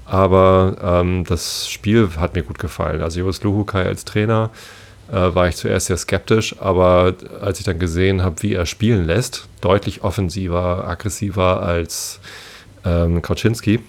[0.06, 3.02] aber ähm, das Spiel hat mir gut gefallen.
[3.02, 4.52] Also Joris Luhukai als Trainer
[5.12, 9.06] äh, war ich zuerst sehr skeptisch, aber als ich dann gesehen habe, wie er spielen
[9.06, 12.20] lässt, deutlich offensiver, aggressiver als
[12.86, 13.80] ähm, Kauczynski,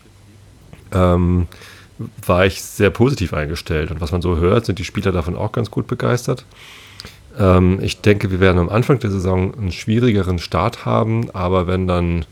[0.92, 1.48] ähm,
[2.24, 3.90] war ich sehr positiv eingestellt.
[3.90, 6.44] Und was man so hört, sind die Spieler davon auch ganz gut begeistert.
[7.38, 11.87] Ähm, ich denke, wir werden am Anfang der Saison einen schwierigeren Start haben, aber wenn
[11.87, 12.24] dann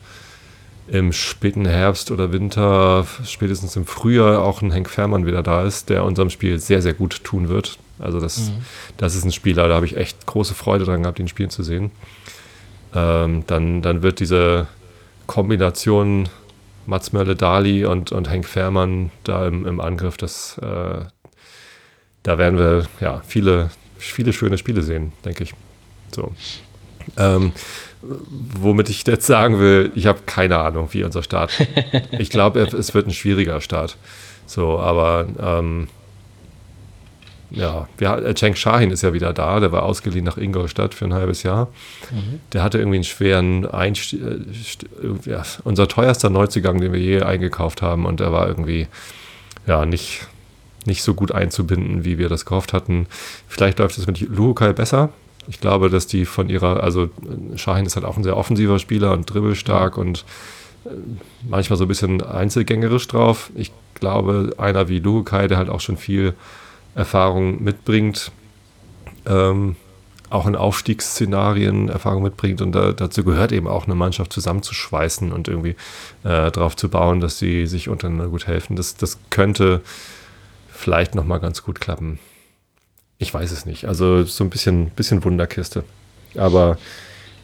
[0.88, 5.88] im späten Herbst oder Winter, spätestens im Frühjahr auch ein Henk Fährmann wieder da ist,
[5.90, 7.78] der unserem Spiel sehr, sehr gut tun wird.
[7.98, 8.50] Also das,
[8.96, 11.62] das ist ein Spieler, da habe ich echt große Freude dran gehabt, ihn spielen zu
[11.62, 11.90] sehen.
[12.94, 14.66] Ähm, dann, dann wird diese
[15.26, 16.28] Kombination
[16.86, 21.04] Mats Mölle-Dali und, und Henk Fährmann da im, im Angriff, das, äh,
[22.22, 25.54] da werden wir ja viele, viele schöne Spiele sehen, denke ich.
[26.14, 26.32] So.
[27.16, 27.52] Ähm,
[28.02, 31.52] womit ich jetzt sagen will, ich habe keine Ahnung, wie unser Start.
[32.18, 33.96] Ich glaube, es wird ein schwieriger Start.
[34.46, 35.88] So, aber ähm,
[37.50, 41.14] ja, wir, Cenk Shahin ist ja wieder da, der war ausgeliehen nach Ingolstadt für ein
[41.14, 41.68] halbes Jahr.
[42.52, 44.20] Der hatte irgendwie einen schweren Einstieg,
[45.24, 48.88] ja, unser teuerster Neuzugang, den wir je eingekauft haben und der war irgendwie
[49.66, 50.26] ja nicht,
[50.86, 53.06] nicht so gut einzubinden, wie wir das gehofft hatten.
[53.48, 55.10] Vielleicht läuft es mit Luhukai besser.
[55.48, 57.10] Ich glaube, dass die von ihrer, also
[57.54, 60.24] Shahin ist halt auch ein sehr offensiver Spieler und dribbelstark und
[60.84, 60.90] äh,
[61.48, 63.50] manchmal so ein bisschen einzelgängerisch drauf.
[63.54, 66.34] Ich glaube, einer wie Luhukai, der halt auch schon viel
[66.96, 68.32] Erfahrung mitbringt,
[69.26, 69.76] ähm,
[70.28, 75.46] auch in Aufstiegsszenarien Erfahrung mitbringt und da, dazu gehört eben auch eine Mannschaft zusammenzuschweißen und
[75.46, 75.76] irgendwie
[76.24, 78.74] äh, darauf zu bauen, dass sie sich untereinander gut helfen.
[78.74, 79.82] Das, das könnte
[80.68, 82.18] vielleicht nochmal ganz gut klappen.
[83.18, 83.86] Ich weiß es nicht.
[83.86, 85.84] Also so ein bisschen, bisschen Wunderkiste.
[86.36, 86.76] Aber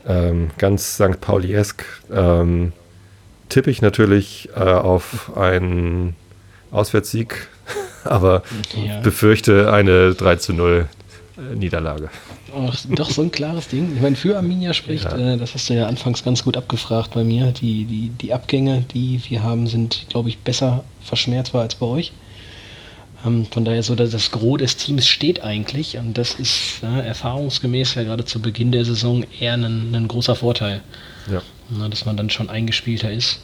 [0.06, 1.20] ähm, ganz St.
[1.20, 2.72] Pauli-esk ähm,
[3.48, 6.16] tippe ich natürlich äh, auf einen
[6.70, 7.48] Auswärtssieg,
[8.04, 8.42] aber
[8.86, 9.00] Ja.
[9.00, 10.88] befürchte eine 3 zu 0
[11.54, 12.10] Niederlage.
[12.54, 13.92] Ach, doch so ein klares Ding.
[13.96, 15.16] Ich meine, für Arminia spricht, Ja.
[15.34, 17.52] äh, das hast du ja anfangs ganz gut abgefragt bei mir.
[17.52, 22.12] Die, die, die Abgänge, die wir haben, sind, glaube ich, besser verschmerzbar als bei euch.
[23.24, 27.06] Ähm, von daher so, dass das Gros des Teams steht eigentlich und das ist äh,
[27.06, 30.82] erfahrungsgemäß ja gerade zu Beginn der Saison eher ein, ein großer Vorteil,
[31.32, 31.40] Ja.
[31.70, 33.40] ne, dass man dann schon eingespielter ist.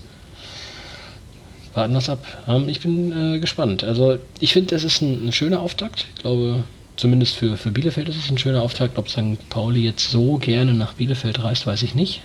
[1.79, 2.19] Warten es ab.
[2.47, 3.85] Ähm, ich bin äh, gespannt.
[3.85, 6.07] Also ich finde, das ist ein, ein schöner Auftakt.
[6.15, 6.65] Ich glaube,
[6.97, 8.99] zumindest für, für Bielefeld ist es ein schöner Auftakt.
[8.99, 9.49] Ob St.
[9.49, 12.23] Pauli jetzt so gerne nach Bielefeld reist, weiß ich nicht.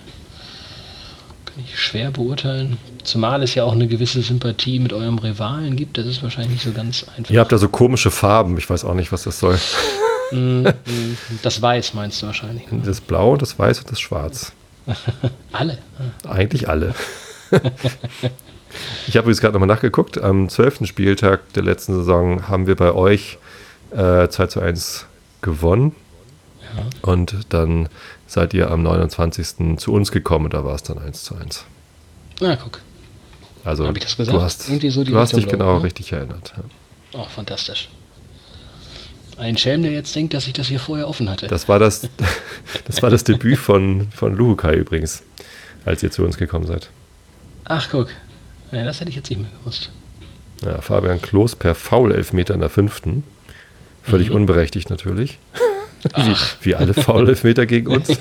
[1.46, 2.78] Kann ich schwer beurteilen.
[3.04, 5.96] Zumal es ja auch eine gewisse Sympathie mit eurem Rivalen gibt.
[5.98, 7.32] Das ist wahrscheinlich nicht so ganz einfach.
[7.32, 8.58] Ihr habt da so komische Farben.
[8.58, 9.58] Ich weiß auch nicht, was das soll.
[10.32, 12.68] Mm, mm, das Weiß meinst du wahrscheinlich.
[12.72, 12.82] ne?
[12.84, 14.52] Das Blau, das Weiß und das Schwarz.
[15.52, 15.78] Alle.
[16.28, 16.94] Eigentlich alle.
[19.06, 20.18] ich habe übrigens gerade nochmal nachgeguckt.
[20.22, 20.86] Am 12.
[20.86, 23.38] Spieltag der letzten Saison haben wir bei euch
[23.90, 25.06] äh, 2 zu 1
[25.42, 25.94] gewonnen.
[27.02, 27.88] Und dann
[28.26, 29.78] seid ihr am 29.
[29.78, 31.64] zu uns gekommen und da war es dann 1 zu 1.
[32.40, 32.80] Na, guck.
[33.64, 34.36] Also Hab ich das gesagt?
[34.36, 35.84] du hast, so du hast dich genau ne?
[35.84, 36.52] richtig erinnert.
[36.56, 37.20] Ja.
[37.20, 37.88] Oh, fantastisch.
[39.36, 41.46] Ein Schelm, der jetzt denkt, dass ich das hier vorher offen hatte.
[41.48, 42.08] Das war das,
[42.86, 45.22] das war das Debüt von, von Luhukai übrigens.
[45.84, 46.90] als ihr zu uns gekommen seid.
[47.64, 48.08] Ach, guck.
[48.74, 49.90] Ja, das hätte ich jetzt nicht mehr gewusst.
[50.62, 53.22] Ja, Fabian Klos per Foul-Elfmeter in der fünften.
[54.02, 54.36] Völlig mhm.
[54.36, 55.38] unberechtigt natürlich.
[56.16, 58.08] Wie, wie, alle Foul-Elfmeter gegen uns.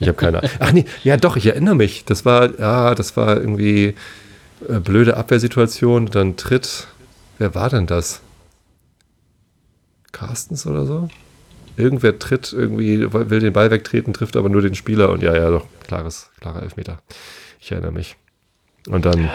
[0.00, 0.50] Ich habe keine Ahnung.
[0.58, 2.04] Ach nee, ja doch, ich erinnere mich.
[2.04, 3.94] Das war, ja, das war irgendwie
[4.68, 6.06] äh, blöde Abwehrsituation.
[6.06, 6.88] Dann tritt,
[7.38, 8.20] wer war denn das?
[10.10, 11.08] Carstens oder so?
[11.76, 15.50] Irgendwer tritt irgendwie, will den Ball wegtreten, trifft aber nur den Spieler und ja, ja,
[15.50, 16.98] doch, klares, klarer Elfmeter.
[17.60, 18.16] Ich erinnere mich.
[18.88, 19.30] Und dann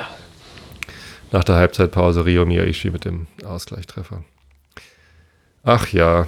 [1.31, 4.23] nach der Halbzeitpause Rio Miyaishi mit dem Ausgleichstreffer.
[5.63, 6.27] Ach ja.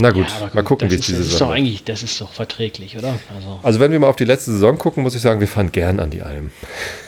[0.00, 1.40] Na gut, ja, mal gucken, wie es diese Saison ist.
[1.40, 3.18] Doch eigentlich, das ist doch verträglich, oder?
[3.34, 3.60] Also.
[3.64, 5.98] also wenn wir mal auf die letzte Saison gucken, muss ich sagen, wir fahren gern
[5.98, 6.50] an die Alm.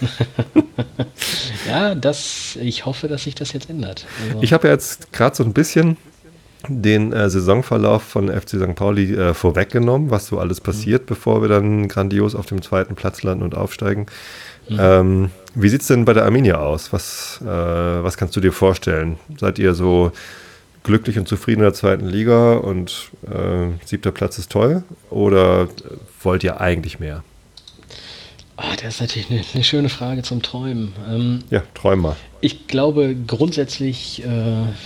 [1.69, 4.07] ja, das, ich hoffe, dass sich das jetzt ändert.
[4.29, 4.43] Also.
[4.43, 5.99] Ich habe ja jetzt gerade so ein bisschen
[6.69, 8.75] den äh, Saisonverlauf von FC St.
[8.75, 11.07] Pauli äh, vorweggenommen, was so alles passiert, mhm.
[11.07, 14.07] bevor wir dann grandios auf dem zweiten Platz landen und aufsteigen.
[14.71, 14.79] Mhm.
[14.81, 16.93] Ähm, wie sieht es denn bei der Arminia aus?
[16.93, 19.19] Was, äh, was kannst du dir vorstellen?
[19.37, 20.13] Seid ihr so
[20.85, 24.85] glücklich und zufrieden in der zweiten Liga und äh, siebter Platz ist toll?
[25.11, 25.69] Oder
[26.23, 27.25] wollt ihr eigentlich mehr?
[28.57, 30.93] Oh, das ist natürlich eine, eine, schöne Frage zum Träumen.
[31.09, 32.17] Ähm, ja, träum mal.
[32.43, 34.27] Ich glaube grundsätzlich, äh,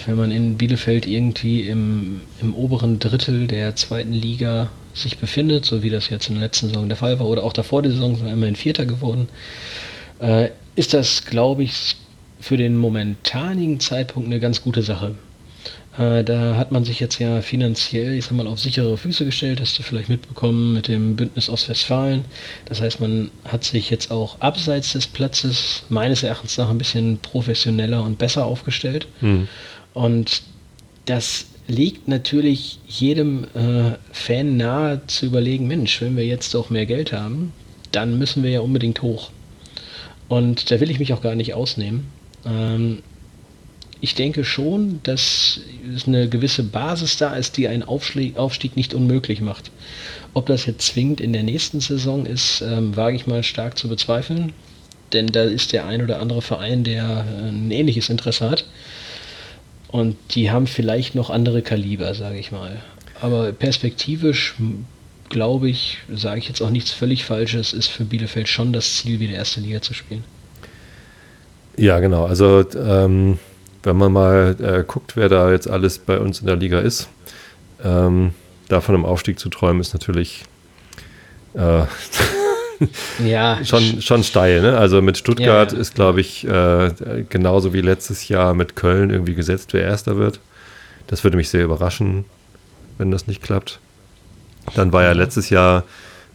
[0.06, 5.82] wenn man in Bielefeld irgendwie im, im oberen Drittel der zweiten Liga sich befindet, so
[5.82, 8.16] wie das jetzt in der letzten Saison der Fall war, oder auch davor der Saison
[8.16, 9.28] sind wir immerhin Vierter geworden,
[10.20, 11.96] äh, ist das, glaube ich,
[12.40, 15.14] für den momentanigen Zeitpunkt eine ganz gute Sache.
[15.98, 19.60] Äh, da hat man sich jetzt ja finanziell, ich sag mal, auf sichere Füße gestellt,
[19.60, 22.24] hast du vielleicht mitbekommen mit dem Bündnis Ostwestfalen.
[22.66, 27.18] Das heißt, man hat sich jetzt auch abseits des Platzes meines Erachtens nach ein bisschen
[27.18, 29.06] professioneller und besser aufgestellt.
[29.20, 29.48] Mhm.
[29.92, 30.42] Und
[31.06, 36.86] das liegt natürlich jedem äh, Fan nahe zu überlegen, Mensch, wenn wir jetzt auch mehr
[36.86, 37.52] Geld haben,
[37.92, 39.30] dann müssen wir ja unbedingt hoch.
[40.28, 42.06] Und da will ich mich auch gar nicht ausnehmen.
[42.44, 43.02] Ähm,
[44.00, 45.60] ich denke schon, dass
[46.06, 49.70] eine gewisse Basis da ist, die einen Aufstieg, Aufstieg nicht unmöglich macht.
[50.34, 53.88] Ob das jetzt zwingend in der nächsten Saison ist, ähm, wage ich mal stark zu
[53.88, 54.52] bezweifeln.
[55.14, 58.66] Denn da ist der ein oder andere Verein, der äh, ein ähnliches Interesse hat.
[59.94, 62.82] Und die haben vielleicht noch andere Kaliber, sage ich mal.
[63.20, 64.56] Aber perspektivisch
[65.28, 69.20] glaube ich, sage ich jetzt auch nichts völlig Falsches, ist für Bielefeld schon das Ziel,
[69.20, 70.24] wieder erste Liga zu spielen.
[71.76, 72.24] Ja, genau.
[72.24, 73.38] Also ähm,
[73.84, 77.08] wenn man mal äh, guckt, wer da jetzt alles bei uns in der Liga ist,
[77.84, 78.34] ähm,
[78.66, 80.42] davon im Aufstieg zu träumen, ist natürlich
[81.54, 81.84] äh,
[83.24, 83.64] ja.
[83.64, 84.62] schon, schon steil.
[84.62, 84.76] Ne?
[84.76, 85.78] Also mit Stuttgart ja.
[85.78, 86.90] ist, glaube ich, äh,
[87.28, 90.40] genauso wie letztes Jahr mit Köln irgendwie gesetzt, wer Erster wird.
[91.06, 92.24] Das würde mich sehr überraschen,
[92.98, 93.80] wenn das nicht klappt.
[94.74, 95.84] Dann war ja letztes Jahr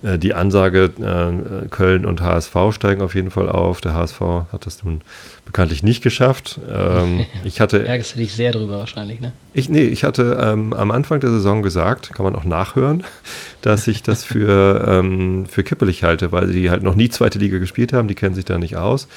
[0.01, 3.81] die Ansage, äh, Köln und HSV steigen auf jeden Fall auf.
[3.81, 5.01] Der HSV hat das nun
[5.45, 6.59] bekanntlich nicht geschafft.
[6.69, 9.33] Ähm, ich hatte, Ärgerst du dich sehr drüber wahrscheinlich, ne?
[9.53, 13.03] Ich, nee, ich hatte ähm, am Anfang der Saison gesagt, kann man auch nachhören,
[13.61, 17.57] dass ich das für, ähm, für kippelig halte, weil die halt noch nie zweite Liga
[17.57, 19.07] gespielt haben, die kennen sich da nicht aus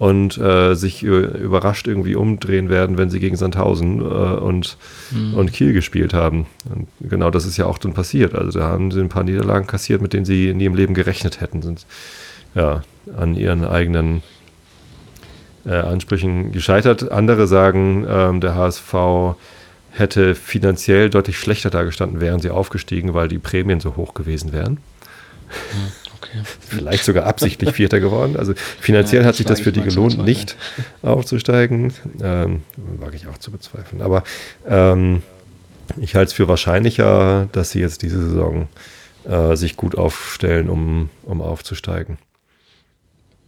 [0.00, 4.78] und äh, sich überrascht irgendwie umdrehen werden, wenn sie gegen Sandhausen äh, und,
[5.10, 5.34] mhm.
[5.34, 6.46] und Kiel gespielt haben.
[6.74, 8.34] Und genau das ist ja auch dann passiert.
[8.34, 11.42] Also da haben sie ein paar Niederlagen kassiert, mit denen sie nie im Leben gerechnet
[11.42, 11.84] hätten, sind
[12.54, 12.82] ja
[13.14, 14.22] an ihren eigenen
[15.66, 17.12] äh, Ansprüchen gescheitert.
[17.12, 18.94] Andere sagen, ähm, der HSV
[19.90, 24.78] hätte finanziell deutlich schlechter dargestanden, wären sie aufgestiegen, weil die Prämien so hoch gewesen wären.
[25.74, 26.09] Mhm.
[26.20, 26.42] Okay.
[26.60, 28.36] Vielleicht sogar absichtlich Vierter geworden.
[28.36, 30.56] Also finanziell ja, hat sich das für die gelohnt, nicht
[31.02, 31.92] aufzusteigen.
[32.22, 34.02] Ähm, wage ich auch zu bezweifeln.
[34.02, 34.22] Aber
[34.68, 35.22] ähm,
[35.98, 38.68] ich halte es für wahrscheinlicher, dass sie jetzt diese Saison
[39.24, 42.18] äh, sich gut aufstellen, um, um aufzusteigen.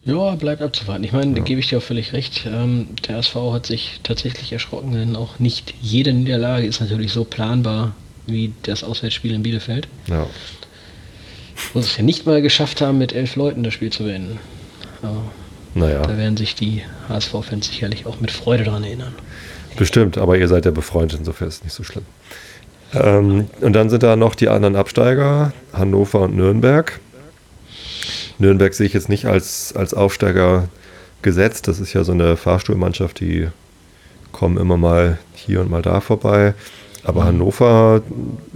[0.04, 1.04] Ja, bleibt abzuwarten.
[1.04, 1.36] Ich meine, ja.
[1.36, 2.46] da gebe ich dir auch völlig recht.
[2.46, 7.24] Ähm, der SV hat sich tatsächlich erschrocken, denn auch nicht jede Niederlage ist natürlich so
[7.24, 7.94] planbar
[8.26, 9.88] wie das Auswärtsspiel in Bielefeld.
[10.06, 10.26] Ja
[11.72, 14.38] wo sie es ja nicht mal geschafft haben, mit elf Leuten das Spiel zu beenden.
[15.02, 15.22] Aber
[15.74, 16.02] naja.
[16.02, 19.14] Da werden sich die HSV-Fans sicherlich auch mit Freude daran erinnern.
[19.76, 22.04] Bestimmt, aber ihr seid ja befreundet, insofern ist es nicht so schlimm.
[22.94, 27.00] Ähm, und dann sind da noch die anderen Absteiger, Hannover und Nürnberg.
[28.38, 30.68] Nürnberg sehe ich jetzt nicht als, als Aufsteiger
[31.22, 31.68] gesetzt.
[31.68, 33.48] Das ist ja so eine Fahrstuhlmannschaft, die
[34.32, 36.54] kommen immer mal hier und mal da vorbei.
[37.04, 37.26] Aber mhm.
[37.26, 38.02] Hannover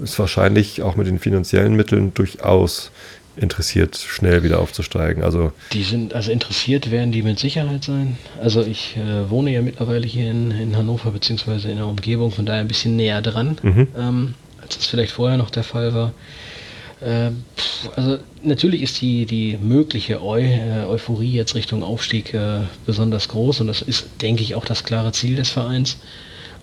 [0.03, 2.91] ist wahrscheinlich auch mit den finanziellen Mitteln durchaus
[3.37, 5.23] interessiert, schnell wieder aufzusteigen.
[5.23, 8.17] Also die sind, also interessiert werden die mit Sicherheit sein.
[8.41, 12.47] Also ich äh, wohne ja mittlerweile hier in, in Hannover, beziehungsweise in der Umgebung, von
[12.47, 13.89] daher ein bisschen näher dran, mhm.
[13.99, 16.13] ähm, als es vielleicht vorher noch der Fall war.
[17.01, 17.31] Äh,
[17.95, 23.61] also natürlich ist die, die mögliche Eu äh, Euphorie jetzt Richtung Aufstieg äh, besonders groß
[23.61, 25.99] und das ist, denke ich, auch das klare Ziel des Vereins.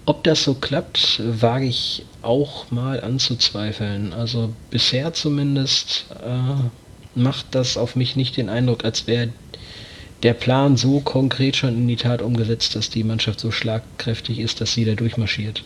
[0.06, 4.12] Ob das so klappt, wage ich auch mal anzuzweifeln.
[4.12, 9.30] Also bisher zumindest äh, macht das auf mich nicht den Eindruck, als wäre
[10.24, 14.62] der Plan so konkret schon in die Tat umgesetzt, dass die Mannschaft so schlagkräftig ist,
[14.62, 15.64] dass sie da durchmarschiert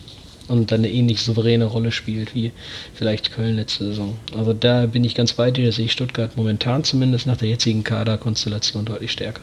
[0.48, 2.52] und dann eine ähnlich souveräne Rolle spielt wie
[2.94, 4.16] vielleicht Köln letzte Saison.
[4.36, 7.84] Also da bin ich ganz bei dir, sehe ich Stuttgart momentan zumindest nach der jetzigen
[7.84, 9.42] Kaderkonstellation deutlich stärker.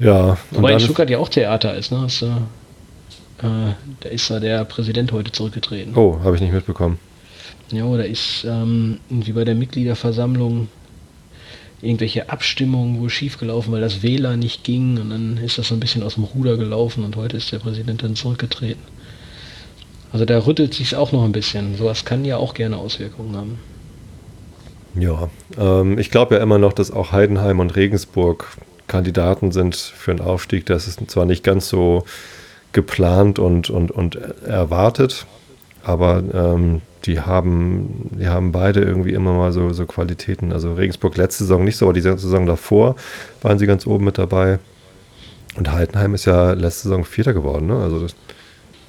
[0.00, 0.38] Ja.
[0.50, 2.06] Wobei in Stuttgart ja auch Theater ist, ne?
[2.06, 2.28] Ist, äh,
[3.42, 5.94] da ist ja der Präsident heute zurückgetreten.
[5.94, 6.98] Oh, habe ich nicht mitbekommen.
[7.70, 10.68] Ja, da ist ähm, wie bei der Mitgliederversammlung
[11.82, 15.80] irgendwelche Abstimmungen wohl schiefgelaufen, weil das WLAN nicht ging und dann ist das so ein
[15.80, 18.82] bisschen aus dem Ruder gelaufen und heute ist der Präsident dann zurückgetreten.
[20.12, 21.76] Also da rüttelt sich auch noch ein bisschen.
[21.76, 23.58] Sowas kann ja auch gerne Auswirkungen haben.
[24.94, 28.48] Ja, ähm, ich glaube ja immer noch, dass auch Heidenheim und Regensburg
[28.90, 30.66] Kandidaten sind für einen Aufstieg.
[30.66, 32.04] Das ist zwar nicht ganz so
[32.72, 35.26] geplant und, und, und erwartet,
[35.82, 40.52] aber ähm, die haben, die haben beide irgendwie immer mal so, so Qualitäten.
[40.52, 42.96] Also Regensburg letzte Saison nicht so, aber die Saison davor
[43.42, 44.58] waren sie ganz oben mit dabei.
[45.56, 47.76] Und Heidenheim ist ja letzte Saison Vierter geworden, ne?
[47.82, 48.14] Also das,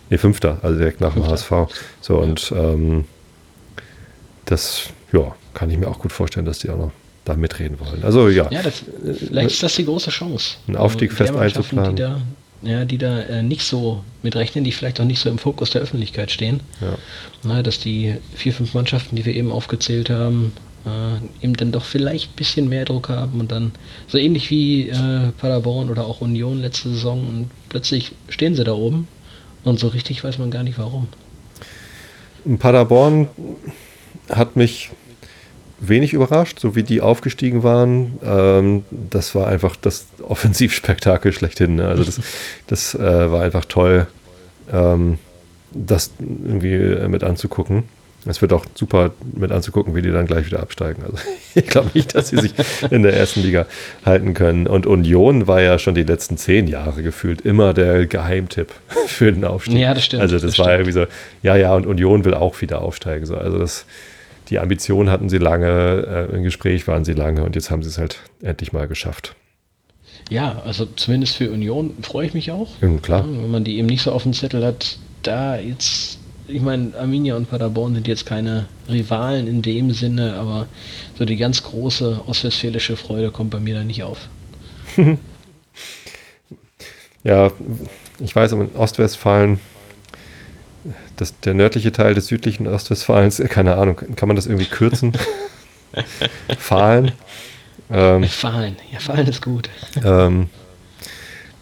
[0.09, 1.51] nee, Fünfter, also direkt nach dem HSV.
[2.01, 3.05] So, und ähm,
[4.45, 6.91] das, ja, kann ich mir auch gut vorstellen, dass die auch noch
[7.25, 8.03] da mitreden wollen.
[8.03, 8.49] Also ja.
[8.51, 8.83] Ja, das,
[9.27, 10.55] vielleicht ist das die große Chance.
[10.67, 11.95] Einen Aufstieg also, fest einzuplanen.
[11.95, 12.21] Die da,
[12.63, 15.81] ja, die da äh, nicht so mitrechnen, die vielleicht auch nicht so im Fokus der
[15.81, 16.61] Öffentlichkeit stehen.
[16.79, 16.97] Ja.
[17.43, 20.53] Na, dass die vier, fünf Mannschaften, die wir eben aufgezählt haben,
[20.85, 23.71] äh, eben dann doch vielleicht ein bisschen mehr Druck haben und dann
[24.07, 28.73] so ähnlich wie äh, Paderborn oder auch Union letzte Saison und plötzlich stehen sie da
[28.73, 29.07] oben
[29.63, 31.07] und so richtig weiß man gar nicht warum.
[32.57, 33.27] Paderborn
[34.29, 34.89] hat mich
[35.81, 38.19] wenig überrascht, so wie die aufgestiegen waren.
[38.23, 41.75] Ähm, das war einfach das Offensivspektakel schlechthin.
[41.75, 41.87] Ne?
[41.87, 42.21] Also das,
[42.67, 44.07] das äh, war einfach toll,
[44.71, 45.17] ähm,
[45.71, 47.83] das irgendwie äh, mit anzugucken.
[48.23, 51.01] Es wird auch super mit anzugucken, wie die dann gleich wieder absteigen.
[51.03, 51.17] Also
[51.55, 52.53] ich glaube nicht, dass sie sich
[52.91, 53.65] in der ersten Liga
[54.05, 54.67] halten können.
[54.67, 58.71] Und Union war ja schon die letzten zehn Jahre gefühlt immer der Geheimtipp
[59.07, 59.79] für den Aufstieg.
[59.79, 60.21] Ja, das stimmt.
[60.21, 60.87] Also das, das war stimmt.
[60.87, 61.05] irgendwie so,
[61.41, 63.25] ja, ja, und Union will auch wieder aufsteigen.
[63.25, 63.35] So.
[63.35, 63.87] Also das,
[64.51, 67.89] die Ambition hatten sie lange, äh, im Gespräch waren sie lange und jetzt haben sie
[67.89, 69.35] es halt endlich mal geschafft.
[70.29, 72.69] Ja, also zumindest für Union freue ich mich auch.
[72.81, 73.25] Ja, klar.
[73.25, 77.37] Wenn man die eben nicht so auf dem Zettel hat, da jetzt, ich meine, Arminia
[77.37, 80.67] und Paderborn sind jetzt keine Rivalen in dem Sinne, aber
[81.17, 84.27] so die ganz große ostwestfälische Freude kommt bei mir da nicht auf.
[87.23, 87.51] ja,
[88.19, 89.59] ich weiß, in Ostwestfalen
[91.15, 95.13] das, der nördliche Teil des südlichen Ostwestfalens, äh, keine Ahnung, kann man das irgendwie kürzen?
[96.57, 97.11] Fahlen.
[97.91, 99.69] Ähm, Fahlen, ja, Fahlen ist gut.
[100.03, 100.49] Ähm,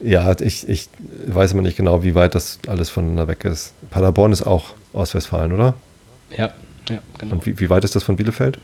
[0.02, 0.90] ja, ich, ich
[1.28, 3.74] weiß immer nicht genau, wie weit das alles voneinander weg ist.
[3.90, 5.74] Paderborn ist auch Ostwestfalen, oder?
[6.38, 6.54] Ja,
[6.90, 7.36] ja, genau.
[7.36, 8.60] Und wie, wie weit ist das von Bielefeld?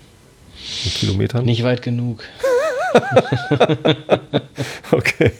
[0.85, 1.45] In Kilometern?
[1.45, 2.23] Nicht weit genug.
[4.91, 5.31] okay.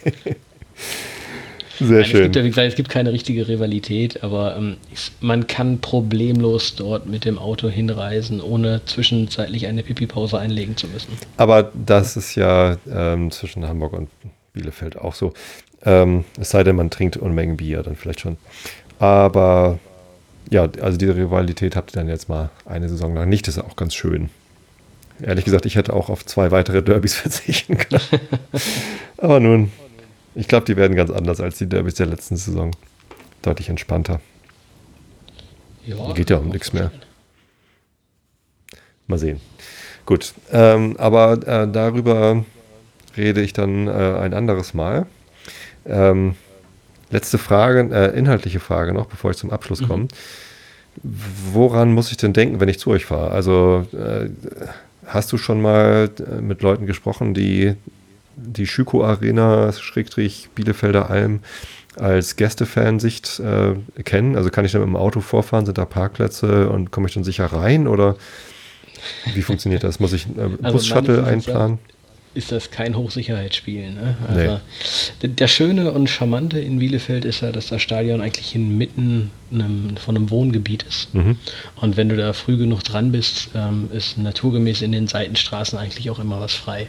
[1.78, 2.20] Sehr Nein, schön.
[2.20, 4.76] Es gibt, ja, wie gesagt, es gibt keine richtige Rivalität, aber ähm,
[5.20, 11.12] man kann problemlos dort mit dem Auto hinreisen, ohne zwischenzeitlich eine Pipi-Pause einlegen zu müssen.
[11.36, 14.08] Aber das ist ja ähm, zwischen Hamburg und
[14.52, 15.34] Bielefeld auch so.
[15.84, 18.36] Ähm, es sei denn, man trinkt Unmengen Bier, dann vielleicht schon.
[18.98, 19.78] Aber
[20.50, 23.46] ja, also diese Rivalität habt ihr dann jetzt mal eine Saison lang nicht.
[23.46, 24.30] Das ist auch ganz schön.
[25.22, 28.02] Ehrlich gesagt, ich hätte auch auf zwei weitere Derbys verzichten können.
[29.18, 29.72] Aber nun,
[30.36, 32.70] ich glaube, die werden ganz anders als die Derbys der letzten Saison.
[33.42, 34.20] Deutlich entspannter.
[35.84, 36.90] Ja, Geht ja um nichts mehr.
[39.06, 39.40] Mal sehen.
[40.04, 42.44] Gut, ähm, aber äh, darüber
[43.16, 45.06] rede ich dann äh, ein anderes Mal.
[45.86, 46.34] Ähm,
[47.10, 50.04] letzte Frage, äh, inhaltliche Frage noch, bevor ich zum Abschluss komme.
[50.04, 50.08] Mhm.
[51.52, 53.30] Woran muss ich denn denken, wenn ich zu euch fahre?
[53.30, 54.28] Also äh,
[55.06, 57.74] hast du schon mal äh, mit Leuten gesprochen, die
[58.36, 61.40] die Schüko Arena, Schrägstrich Bielefelder Alm,
[61.96, 64.36] als Gästefansicht äh, kennen?
[64.36, 67.24] Also kann ich dann mit dem Auto vorfahren, sind da Parkplätze und komme ich dann
[67.24, 68.16] sicher rein oder
[69.34, 70.00] wie funktioniert das?
[70.00, 71.78] Muss ich äh, Also Bus-Shuttle einplanen?
[72.34, 73.92] Ist das kein Hochsicherheitsspiel.
[73.92, 74.14] Ne?
[74.28, 74.60] Also
[75.22, 79.96] d- Der Schöne und Charmante in Bielefeld ist ja, dass das Stadion eigentlich inmitten einem,
[79.96, 81.14] von einem Wohngebiet ist.
[81.14, 81.38] Mhm.
[81.80, 86.10] Und wenn du da früh genug dran bist, ähm, ist naturgemäß in den Seitenstraßen eigentlich
[86.10, 86.88] auch immer was frei.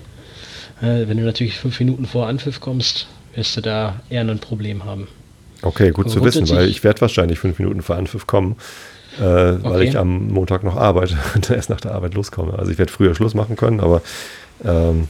[0.81, 4.85] Äh, wenn du natürlich fünf Minuten vor Anpfiff kommst, wirst du da eher ein Problem
[4.85, 5.07] haben.
[5.63, 8.55] Okay, gut Aber zu wissen, weil ich werde wahrscheinlich fünf Minuten vor Anpfiff kommen.
[9.17, 9.83] äh, weil Okay.
[9.89, 12.57] ich am Montag noch arbeite und erst nach der Arbeit loskomme.
[12.59, 14.01] Also ich werde früher Schluss machen können, aber
[14.63, 15.07] ähm,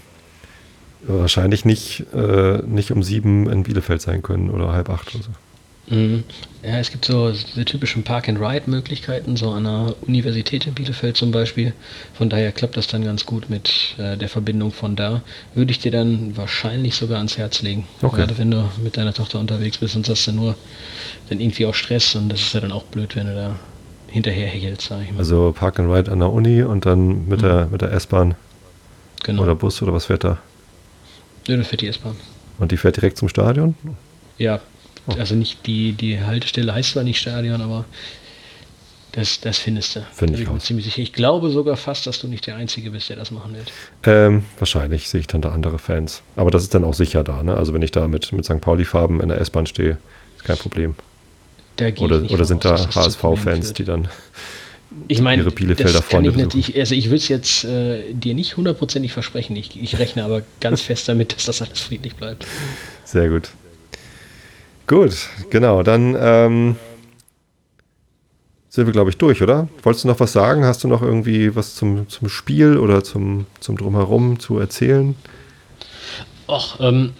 [1.01, 5.29] wahrscheinlich nicht, äh, nicht um sieben in Bielefeld sein können oder halb acht oder so.
[5.89, 6.23] Mhm.
[6.63, 11.73] Ja, es gibt so die typischen Park-and-Ride-Möglichkeiten, so an der Universität in Bielefeld zum Beispiel.
[12.13, 15.21] Von daher klappt das dann ganz gut mit äh, der Verbindung von da.
[15.55, 17.87] Würde ich dir dann wahrscheinlich sogar ans Herz legen.
[18.01, 18.17] Okay.
[18.17, 20.55] Gerade wenn du mit deiner Tochter unterwegs bist, sonst hast du nur
[21.29, 23.55] dann irgendwie auch Stress und das ist ja dann auch blöd, wenn du da
[24.09, 25.19] hinterher hechelst, sag ich mal.
[25.19, 28.35] Also Park and Ride an der Uni und dann mit der, mit der S-Bahn
[29.23, 29.43] genau.
[29.43, 30.37] oder Bus oder was fährt da?
[31.47, 32.15] Nö, das fährt die S-Bahn.
[32.59, 33.75] Und die fährt direkt zum Stadion?
[34.37, 34.59] Ja.
[35.17, 37.85] Also nicht die, die Haltestelle heißt zwar nicht Stadion, aber
[39.13, 40.01] das, das findest du.
[40.13, 40.65] Find Da ich bin mir raus.
[40.65, 41.01] ziemlich sicher.
[41.01, 43.71] Ich glaube sogar fast, dass du nicht der Einzige bist, der das machen wird.
[44.03, 46.21] Ähm, wahrscheinlich sehe ich dann da andere Fans.
[46.35, 47.55] Aber das ist dann auch sicher da, ne?
[47.55, 48.61] Also wenn ich da mit, mit St.
[48.61, 49.97] Pauli-Farben in der S-Bahn stehe,
[50.35, 50.95] ist kein Problem.
[51.79, 54.07] Ich Oder, nicht oder sind da HSV-Fans, die dann.
[55.07, 58.57] ich meine, ihre Bielefelder Freunde ich natürlich, also ich würde es jetzt äh, dir nicht
[58.57, 59.55] hundertprozentig versprechen.
[59.55, 62.45] Ich, ich rechne aber ganz fest damit, dass das alles friedlich bleibt.
[63.03, 63.49] Sehr gut.
[64.87, 65.83] Gut, genau.
[65.83, 66.75] Dann ähm,
[68.69, 69.67] sind wir, glaube ich, durch, oder?
[69.83, 70.63] Wolltest du noch was sagen?
[70.63, 75.15] Hast du noch irgendwie was zum, zum Spiel oder zum, zum Drumherum zu erzählen?
[76.47, 77.13] Och, ähm,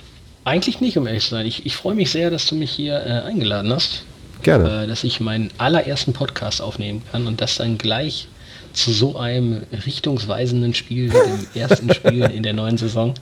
[0.46, 1.46] eigentlich nicht, um ehrlich zu sein.
[1.46, 4.06] Ich, ich freue mich sehr, dass du mich hier äh, eingeladen hast.
[4.44, 4.84] Gerne.
[4.84, 8.28] äh, dass ich meinen allerersten Podcast aufnehmen kann und das dann gleich
[8.72, 13.16] zu so einem richtungsweisenden Spiel, dem ersten Spiel in der neuen Saison.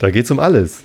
[0.00, 0.82] Da geht es um alles.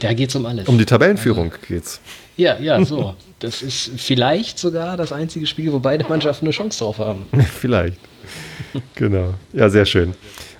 [0.00, 0.66] Da geht es um alles.
[0.66, 2.00] Um die Tabellenführung geht's.
[2.36, 3.14] Ja, ja, so.
[3.38, 7.26] Das ist vielleicht sogar das einzige Spiel, wo beide Mannschaften eine Chance drauf haben.
[7.60, 7.98] Vielleicht.
[8.94, 9.34] genau.
[9.52, 10.14] Ja, sehr schön.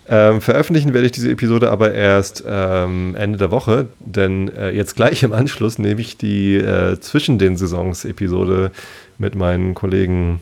[0.08, 4.96] Ähm, veröffentlichen werde ich diese Episode aber erst ähm, Ende der Woche, denn äh, jetzt
[4.96, 8.72] gleich im Anschluss nehme ich die äh, zwischen den Saisons-Episode
[9.18, 10.40] mit meinen Kollegen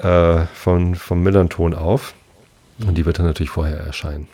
[0.00, 2.14] äh, von, vom Millanton auf.
[2.84, 4.26] Und die wird dann natürlich vorher erscheinen.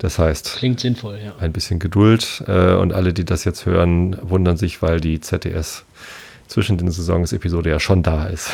[0.00, 1.34] Das heißt, Klingt sinnvoll, ja.
[1.40, 5.84] ein bisschen Geduld äh, und alle, die das jetzt hören, wundern sich, weil die ZDS
[6.48, 8.50] zwischen den Saisons-Episode ja schon da ist.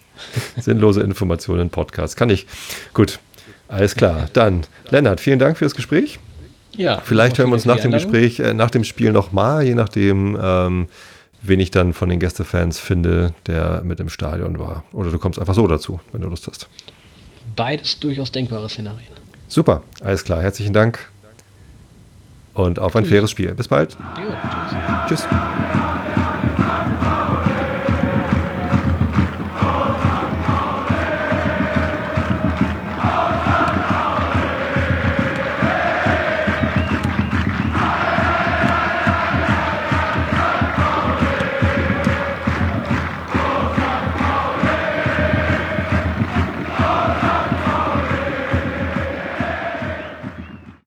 [0.58, 2.18] Sinnlose Informationen, Podcast.
[2.18, 2.46] Kann ich.
[2.92, 3.20] Gut,
[3.68, 4.28] alles klar.
[4.34, 6.18] Dann, Lennart, vielen Dank fürs Gespräch.
[6.76, 9.64] ja Vielleicht hören wir uns nach dem für die Gespräch, äh, nach dem Spiel nochmal,
[9.64, 10.88] je nachdem, ähm,
[11.40, 14.84] wen ich dann von den Gästefans finde, der mit im Stadion war.
[14.92, 16.68] Oder du kommst einfach so dazu, wenn du Lust hast.
[17.56, 19.21] Beides durchaus denkbare Szenarien.
[19.52, 20.40] Super, alles klar.
[20.40, 21.10] Herzlichen Dank
[22.54, 23.54] und auf ein faires Spiel.
[23.54, 23.98] Bis bald.
[25.06, 25.26] Tschüss.